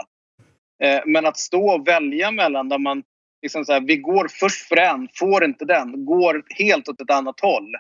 Eh, 0.84 1.02
men 1.06 1.26
att 1.26 1.38
stå 1.38 1.70
och 1.76 1.88
välja 1.88 2.32
mellan 2.32 2.70
där 2.70 2.78
man 2.78 3.04
liksom 3.42 3.66
så 3.66 3.74
här, 3.74 3.82
vi 3.82 3.98
går 3.98 4.28
först 4.40 4.68
för 4.68 4.78
en, 4.78 5.08
får 5.20 5.46
inte 5.46 5.66
den, 5.66 6.06
går 6.06 6.44
helt 6.58 6.90
åt 6.90 7.02
ett 7.02 7.12
annat 7.12 7.40
håll. 7.40 7.76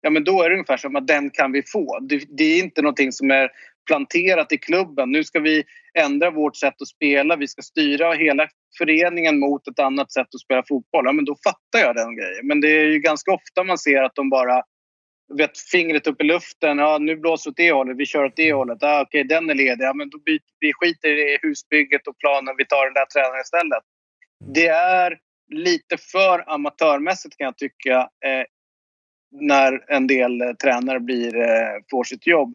Ja, 0.00 0.10
men 0.10 0.24
då 0.24 0.42
är 0.42 0.48
det 0.48 0.54
ungefär 0.54 0.76
som 0.76 0.96
att 0.96 1.06
den 1.06 1.30
kan 1.30 1.52
vi 1.52 1.62
få. 1.72 1.98
Det, 2.00 2.22
det 2.28 2.44
är 2.44 2.58
inte 2.58 2.82
någonting 2.82 3.12
som 3.12 3.30
är 3.30 3.50
planterat 3.86 4.52
i 4.52 4.58
klubben. 4.58 5.10
Nu 5.10 5.24
ska 5.24 5.40
vi 5.40 5.64
ändra 5.98 6.30
vårt 6.30 6.56
sätt 6.56 6.82
att 6.82 6.88
spela. 6.88 7.36
Vi 7.36 7.48
ska 7.48 7.62
styra 7.62 8.12
hela 8.12 8.48
föreningen 8.78 9.38
mot 9.38 9.68
ett 9.68 9.78
annat 9.78 10.12
sätt 10.12 10.26
att 10.34 10.40
spela 10.40 10.62
fotboll. 10.68 11.04
Ja, 11.06 11.12
men 11.12 11.24
då 11.24 11.36
fattar 11.44 11.86
jag 11.86 11.96
den 11.96 12.16
grejen. 12.16 12.46
Men 12.46 12.60
det 12.60 12.68
är 12.68 12.84
ju 12.84 12.98
ganska 12.98 13.32
ofta 13.32 13.64
man 13.64 13.78
ser 13.78 14.02
att 14.02 14.14
de 14.14 14.30
bara 14.30 14.62
vet, 15.38 15.58
fingret 15.58 16.06
upp 16.06 16.20
i 16.20 16.24
luften. 16.24 16.78
Ja, 16.78 16.98
nu 16.98 17.16
blåser 17.16 17.50
åt 17.50 17.56
det 17.56 17.72
hållet, 17.72 17.96
vi 17.96 18.06
kör 18.06 18.24
åt 18.24 18.36
det 18.36 18.52
hållet. 18.52 18.78
Ja, 18.80 19.02
okej, 19.02 19.24
den 19.24 19.50
är 19.50 19.54
ledig. 19.54 19.84
Ja, 19.84 19.94
men 19.94 20.10
då 20.10 20.18
byter 20.18 20.40
vi 20.60 20.72
skiter 20.72 21.08
i 21.08 21.38
husbygget 21.42 22.06
och 22.06 22.18
planen. 22.18 22.54
Vi 22.58 22.66
tar 22.66 22.84
den 22.84 22.94
där 22.94 23.06
tränaren 23.06 23.40
istället. 23.40 23.82
Det 24.54 24.66
är 24.66 25.18
lite 25.52 25.96
för 25.96 26.52
amatörmässigt 26.54 27.36
kan 27.36 27.44
jag 27.44 27.56
tycka 27.56 27.98
eh, 28.00 28.44
när 29.40 29.84
en 29.88 30.06
del 30.06 30.40
eh, 30.40 30.52
tränare 30.52 31.00
blir, 31.00 31.36
eh, 31.36 31.74
får 31.90 32.04
sitt 32.04 32.26
jobb. 32.26 32.54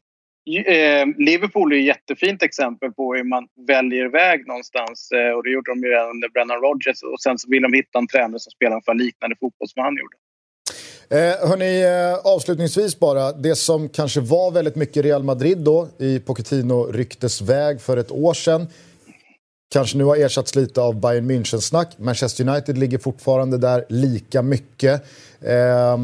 Eh, 0.65 1.07
Liverpool 1.17 1.73
är 1.73 1.77
ett 1.77 1.85
jättefint 1.85 2.43
exempel 2.43 2.91
på 2.91 3.15
hur 3.15 3.23
man 3.23 3.47
väljer 3.67 4.05
väg 4.05 4.47
någonstans. 4.47 5.11
Eh, 5.11 5.31
och 5.31 5.43
det 5.43 5.49
gjorde 5.49 5.71
de 5.71 5.83
ju 5.83 5.89
redan 5.89 6.09
under 6.09 6.29
Brennan 6.29 6.61
Rodgers. 6.61 7.03
Och 7.03 7.21
sen 7.21 7.37
så 7.37 7.49
vill 7.49 7.61
de 7.61 7.73
hitta 7.73 7.99
en 7.99 8.07
tränare 8.07 8.39
som 8.39 8.51
spelar 8.51 8.71
ungefär 8.71 8.93
liknande 8.93 9.35
fotboll 9.39 9.69
som 9.69 9.83
han 9.83 9.97
gjorde. 9.97 10.17
Eh, 11.09 11.47
hörni, 11.49 11.81
eh, 11.83 12.19
avslutningsvis 12.33 12.99
bara, 12.99 13.31
det 13.31 13.55
som 13.55 13.89
kanske 13.89 14.19
var 14.19 14.51
väldigt 14.51 14.75
mycket 14.75 15.05
Real 15.05 15.23
Madrid 15.23 15.57
då 15.57 15.87
i 15.97 16.19
Pochettino-ryktesväg 16.19 17.81
för 17.81 17.97
ett 17.97 18.11
år 18.11 18.33
sedan 18.33 18.67
kanske 19.73 19.97
nu 19.97 20.03
har 20.03 20.17
ersatts 20.17 20.55
lite 20.55 20.81
av 20.81 20.95
Bayern 20.95 21.31
München-snack. 21.31 21.87
Manchester 21.97 22.49
United 22.49 22.77
ligger 22.77 22.97
fortfarande 22.97 23.57
där 23.57 23.85
lika 23.89 24.41
mycket. 24.41 25.03
Eh, 25.41 25.97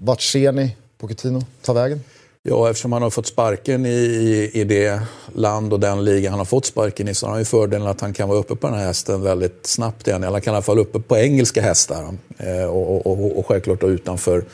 vart 0.00 0.22
ser 0.22 0.52
ni 0.52 0.76
Pochettino 0.98 1.42
ta 1.62 1.72
vägen? 1.72 2.00
Ja, 2.48 2.70
eftersom 2.70 2.92
han 2.92 3.02
har 3.02 3.10
fått 3.10 3.26
sparken 3.26 3.86
i, 3.86 4.50
i 4.54 4.64
det 4.64 5.00
land 5.34 5.72
och 5.72 5.80
den 5.80 6.04
liga 6.04 6.30
han 6.30 6.38
har 6.38 6.44
fått 6.44 6.64
sparken 6.64 7.08
i 7.08 7.14
så 7.14 7.26
har 7.26 7.30
han 7.30 7.40
ju 7.40 7.44
fördelen 7.44 7.86
att 7.86 8.00
han 8.00 8.12
kan 8.12 8.28
vara 8.28 8.38
uppe 8.38 8.56
på 8.56 8.66
den 8.66 8.76
här 8.76 8.86
hästen 8.86 9.22
väldigt 9.22 9.66
snabbt 9.66 10.08
igen. 10.08 10.24
Eller 10.24 10.40
kan 10.40 10.52
i 10.52 10.56
alla 10.56 10.62
fall 10.62 10.78
uppe 10.78 11.00
på 11.00 11.16
engelska 11.16 11.62
hästar. 11.62 12.14
Eh, 12.38 12.64
och, 12.64 13.06
och, 13.06 13.38
och, 13.38 13.46
självklart 13.46 13.80
då 13.80 13.88
utanför 13.88 14.44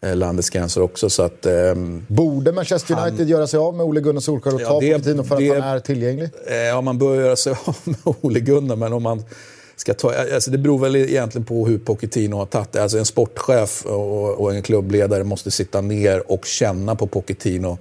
eh, 0.00 0.16
landets 0.16 0.50
gränser 0.50 0.82
också. 0.82 1.10
Så 1.10 1.22
att, 1.22 1.46
eh, 1.46 1.74
Borde 2.08 2.52
Manchester 2.52 2.94
United 2.94 3.18
han, 3.18 3.28
göra 3.28 3.46
sig 3.46 3.58
av 3.58 3.74
med 3.74 3.86
Ole 3.86 4.00
Gunnar 4.00 4.20
Solskjaer 4.20 4.54
och 4.54 4.60
ja, 4.60 4.68
ta 4.68 4.80
Pochettino 4.80 5.24
för 5.24 5.36
det, 5.36 5.50
att 5.50 5.64
han 5.64 5.76
är 5.76 5.80
tillgänglig? 5.80 6.30
Eh, 6.46 6.56
ja, 6.56 6.80
man 6.80 6.98
bör 6.98 7.14
göra 7.14 7.36
sig 7.36 7.52
av 7.64 7.76
med 7.84 7.96
Ole 8.20 8.40
Gunnar, 8.40 8.76
men 8.76 8.92
om 8.92 9.02
man 9.02 9.22
ska 9.84 9.94
ta... 9.94 10.14
Eh, 10.14 10.34
alltså 10.34 10.50
det 10.50 10.58
beror 10.58 10.78
väl 10.78 10.96
egentligen 10.96 11.44
på 11.44 11.66
hur 11.66 11.78
Pochettino 11.78 12.36
har 12.36 12.46
tagit 12.46 12.72
det. 12.72 12.82
Alltså 12.82 12.98
en 12.98 13.04
sportchef 13.04 13.86
och, 13.86 14.40
och 14.40 14.54
en 14.54 14.62
klubbledare 14.62 15.24
måste 15.24 15.50
sitta 15.50 15.80
ner 15.80 16.32
och 16.32 16.44
känna 16.44 16.94
på 16.94 17.06
Pochettino 17.06 17.78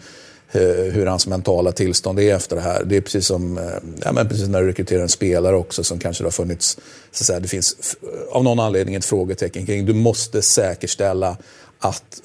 eh, 0.52 0.62
hur 0.68 1.06
hans 1.06 1.28
mentala 1.28 1.72
tillstånd 1.72 2.20
är 2.20 2.36
efter 2.36 2.56
det 2.56 2.62
här. 2.62 2.84
Det 2.86 2.98
är 2.98 3.02
precis 3.02 3.28
som 3.28 3.58
eh, 3.58 3.64
ja, 4.04 4.12
men 4.12 4.30
precis 4.30 4.48
när 4.48 4.62
du 4.62 4.68
rekryterar 4.68 5.02
en 5.02 5.10
spelare 5.10 5.56
också 5.56 5.84
som 5.84 6.00
kanske 6.00 6.24
det 6.24 6.26
har 6.26 6.32
funnits, 6.32 6.78
så 7.12 7.22
att 7.22 7.26
säga, 7.26 7.40
det 7.40 7.48
finns 7.48 7.96
av 8.32 8.44
någon 8.44 8.60
anledning 8.60 8.96
ett 8.96 9.06
frågetecken 9.06 9.66
kring. 9.66 9.86
Du 9.86 9.94
måste 9.94 10.42
säkerställa 10.42 11.38
att 11.80 12.22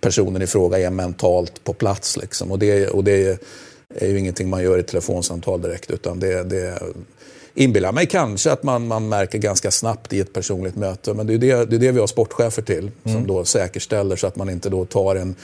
personen 0.00 0.42
i 0.42 0.46
fråga 0.46 0.78
är 0.78 0.90
mentalt 0.90 1.64
på 1.64 1.72
plats. 1.72 2.16
Liksom. 2.16 2.52
Och, 2.52 2.58
det, 2.58 2.88
och 2.88 3.04
det 3.04 3.38
är 3.94 4.08
ju 4.08 4.18
ingenting 4.18 4.50
man 4.50 4.62
gör 4.62 4.78
i 4.78 4.82
telefonsamtal 4.82 5.62
direkt 5.62 5.90
utan 5.90 6.20
det, 6.20 6.44
det 6.44 6.78
inbillar 7.54 7.92
mig 7.92 8.06
kanske 8.06 8.52
att 8.52 8.62
man, 8.62 8.86
man 8.86 9.08
märker 9.08 9.38
ganska 9.38 9.70
snabbt 9.70 10.12
i 10.12 10.20
ett 10.20 10.32
personligt 10.32 10.76
möte. 10.76 11.14
Men 11.14 11.26
det 11.26 11.34
är 11.34 11.38
det, 11.38 11.64
det, 11.64 11.76
är 11.76 11.80
det 11.80 11.92
vi 11.92 12.00
har 12.00 12.06
sportchefer 12.06 12.62
till, 12.62 12.78
mm. 12.78 12.92
som 13.04 13.26
då 13.26 13.44
säkerställer 13.44 14.16
så 14.16 14.26
att 14.26 14.36
man 14.36 14.50
inte 14.50 14.68
då 14.68 14.84
tar 14.84 15.16
en... 15.16 15.34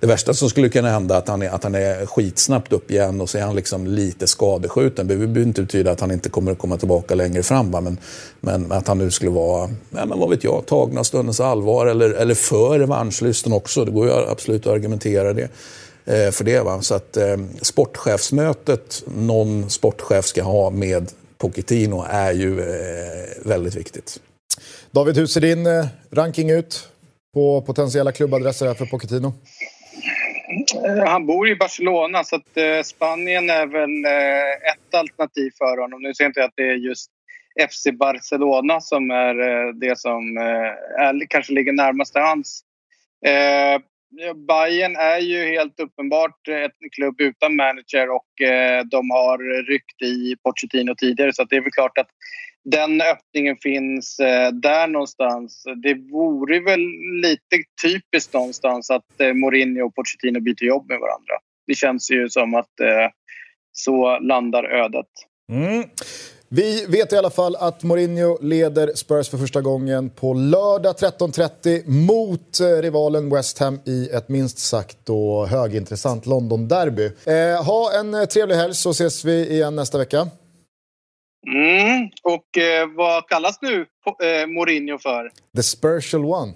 Det 0.00 0.06
värsta 0.06 0.34
som 0.34 0.50
skulle 0.50 0.68
kunna 0.68 0.90
hända 0.90 1.14
är 1.14 1.18
att 1.18 1.28
han 1.28 1.42
är, 1.42 1.50
att 1.50 1.64
han 1.64 1.74
är 1.74 2.06
skitsnabbt 2.06 2.72
upp 2.72 2.90
igen 2.90 3.20
och 3.20 3.30
så 3.30 3.38
är 3.38 3.42
han 3.42 3.56
liksom 3.56 3.86
lite 3.86 4.26
skadeskjuten. 4.26 5.06
Det 5.08 5.16
behöver 5.16 5.40
inte 5.40 5.62
betyda 5.62 5.90
att 5.90 6.00
han 6.00 6.10
inte 6.10 6.28
kommer 6.28 6.52
att 6.52 6.58
komma 6.58 6.76
tillbaka 6.76 7.14
längre 7.14 7.42
fram. 7.42 7.70
Va? 7.70 7.80
Men, 7.80 7.98
men 8.40 8.72
att 8.72 8.88
han 8.88 8.98
nu 8.98 9.10
skulle 9.10 9.30
vara, 9.30 9.70
ja, 9.90 10.06
men 10.06 10.18
vad 10.18 10.30
vet 10.30 10.44
jag, 10.44 10.66
tagna 10.66 11.04
stundens 11.04 11.40
allvar 11.40 11.86
eller, 11.86 12.10
eller 12.10 12.34
för 12.34 12.78
revanschlysten 12.78 13.52
också. 13.52 13.84
Det 13.84 13.90
går 13.90 14.06
ju 14.06 14.12
absolut 14.12 14.66
att 14.66 14.72
argumentera 14.72 15.32
det 15.32 15.48
eh, 16.04 16.30
för 16.30 16.44
det. 16.44 16.60
Va? 16.60 16.82
Så 16.82 16.94
att 16.94 17.16
eh, 17.16 17.36
sportchefsmötet 17.62 19.02
någon 19.06 19.70
sportchef 19.70 20.24
ska 20.24 20.42
ha 20.42 20.70
med 20.70 21.12
Pochettino 21.38 22.04
är 22.10 22.32
ju 22.32 22.60
eh, 22.60 23.44
väldigt 23.44 23.76
viktigt. 23.76 24.20
David, 24.90 25.16
hur 25.16 25.26
ser 25.26 25.40
din 25.40 25.66
eh, 25.66 25.86
ranking 26.10 26.50
ut 26.50 26.88
på 27.34 27.62
potentiella 27.62 28.12
klubbadresser 28.12 28.74
för 28.74 28.86
Pochettino? 28.86 29.32
Eh, 30.84 31.06
han 31.06 31.26
bor 31.26 31.48
i 31.48 31.56
Barcelona 31.56 32.24
så 32.24 32.36
att 32.36 32.56
eh, 32.56 32.82
Spanien 32.82 33.50
är 33.50 33.66
väl 33.66 34.04
eh, 34.04 34.70
ett 34.72 34.94
alternativ 34.94 35.50
för 35.58 35.80
honom. 35.80 36.02
Nu 36.02 36.14
ser 36.14 36.24
jag 36.24 36.30
inte 36.30 36.44
att 36.44 36.56
det 36.56 36.62
är 36.62 36.74
just 36.74 37.10
FC 37.70 37.86
Barcelona 37.92 38.80
som 38.80 39.10
är 39.10 39.40
eh, 39.40 39.74
det 39.74 39.98
som 39.98 40.36
är, 40.36 41.26
kanske 41.28 41.52
ligger 41.52 41.72
närmast 41.72 42.12
till 42.12 42.22
hans. 42.22 42.64
Bayern 44.48 44.96
är 44.96 45.18
ju 45.18 45.44
helt 45.44 45.80
uppenbart 45.80 46.48
en 46.48 46.90
klubb 46.90 47.20
utan 47.20 47.56
manager 47.56 48.10
och 48.10 48.40
eh, 48.48 48.84
de 48.84 49.10
har 49.10 49.66
ryckt 49.66 50.02
i 50.02 50.36
Pochettino 50.42 50.94
tidigare 50.94 51.32
så 51.32 51.44
det 51.44 51.56
är 51.56 51.60
väl 51.60 51.72
klart 51.72 51.98
att 51.98 52.08
den 52.64 53.00
öppningen 53.00 53.56
finns 53.62 54.18
eh, 54.20 54.52
där 54.52 54.86
någonstans. 54.86 55.64
Det 55.82 55.94
vore 55.94 56.60
väl 56.60 56.80
lite 57.22 57.56
typiskt 57.82 58.34
någonstans 58.34 58.90
att 58.90 59.20
eh, 59.20 59.34
Mourinho 59.34 59.86
och 59.86 59.94
Pochettino 59.94 60.40
byter 60.40 60.64
jobb 60.64 60.88
med 60.88 60.98
varandra. 60.98 61.34
Det 61.66 61.74
känns 61.74 62.10
ju 62.10 62.28
som 62.28 62.54
att 62.54 62.74
så 63.72 64.18
landar 64.18 64.64
ödet. 64.64 65.06
Mm. 65.52 65.84
Vi 66.50 66.86
vet 66.88 67.12
i 67.12 67.16
alla 67.16 67.30
fall 67.30 67.56
att 67.56 67.82
Mourinho 67.82 68.38
leder 68.42 68.92
Spurs 68.94 69.28
för 69.28 69.38
första 69.38 69.60
gången 69.60 70.10
på 70.10 70.34
lördag 70.34 70.94
13.30 70.96 71.88
mot 71.88 72.60
eh, 72.60 72.82
rivalen 72.82 73.30
West 73.30 73.58
Ham 73.58 73.80
i 73.84 74.08
ett 74.12 74.28
minst 74.28 74.58
sagt 74.58 74.98
då 75.04 75.46
högintressant 75.46 76.26
London-derby. 76.26 77.10
Eh, 77.26 77.64
ha 77.64 77.98
en 78.00 78.14
eh, 78.14 78.24
trevlig 78.24 78.54
helg 78.56 78.74
så 78.74 78.90
ses 78.90 79.24
vi 79.24 79.50
igen 79.50 79.76
nästa 79.76 79.98
vecka. 79.98 80.28
Mm, 81.46 82.10
och 82.22 82.58
eh, 82.58 82.88
vad 82.96 83.28
kallas 83.28 83.58
nu 83.62 83.86
eh, 84.22 84.46
Mourinho 84.46 84.98
för? 84.98 85.30
The 85.56 85.62
Spursual 85.62 86.24
One. 86.24 86.52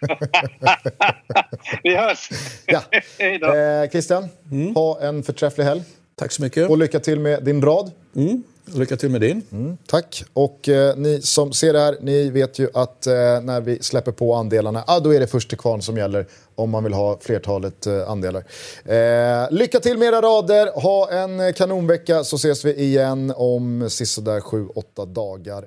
vi 1.82 1.96
hörs! 1.96 2.28
ja. 2.66 2.82
Eh, 3.54 3.90
Christian, 3.90 4.28
mm. 4.52 4.74
ha 4.74 5.00
en 5.00 5.22
förträfflig 5.22 5.64
helg. 5.64 5.82
Tack 6.20 6.32
så 6.32 6.42
mycket. 6.42 6.70
Och 6.70 6.78
lycka 6.78 7.00
till 7.00 7.20
med 7.20 7.44
din 7.44 7.62
rad. 7.62 7.90
Mm. 8.16 8.42
Lycka 8.64 8.96
till 8.96 9.10
med 9.10 9.20
din. 9.20 9.42
Mm, 9.52 9.76
tack. 9.86 10.24
Och 10.32 10.68
eh, 10.68 10.96
ni 10.96 11.20
som 11.22 11.52
ser 11.52 11.72
det 11.72 11.78
här, 11.78 11.96
ni 12.00 12.30
vet 12.30 12.58
ju 12.58 12.68
att 12.74 13.06
eh, 13.06 13.12
när 13.42 13.60
vi 13.60 13.82
släpper 13.82 14.12
på 14.12 14.34
andelarna, 14.34 14.84
ah, 14.86 15.00
då 15.00 15.14
är 15.14 15.20
det 15.20 15.26
först 15.26 15.48
till 15.48 15.58
kvarn 15.58 15.82
som 15.82 15.96
gäller 15.96 16.26
om 16.54 16.70
man 16.70 16.84
vill 16.84 16.92
ha 16.92 17.18
flertalet 17.20 17.86
eh, 17.86 18.10
andelar. 18.10 18.44
Eh, 18.84 19.50
lycka 19.50 19.80
till 19.80 19.98
med 19.98 20.08
era 20.08 20.20
rader, 20.20 20.80
ha 20.80 21.10
en 21.10 21.52
kanonvecka 21.52 22.24
så 22.24 22.36
ses 22.36 22.64
vi 22.64 22.74
igen 22.74 23.32
om 23.36 23.90
sisådär 23.90 24.40
7-8 24.40 25.06
dagar. 25.06 25.64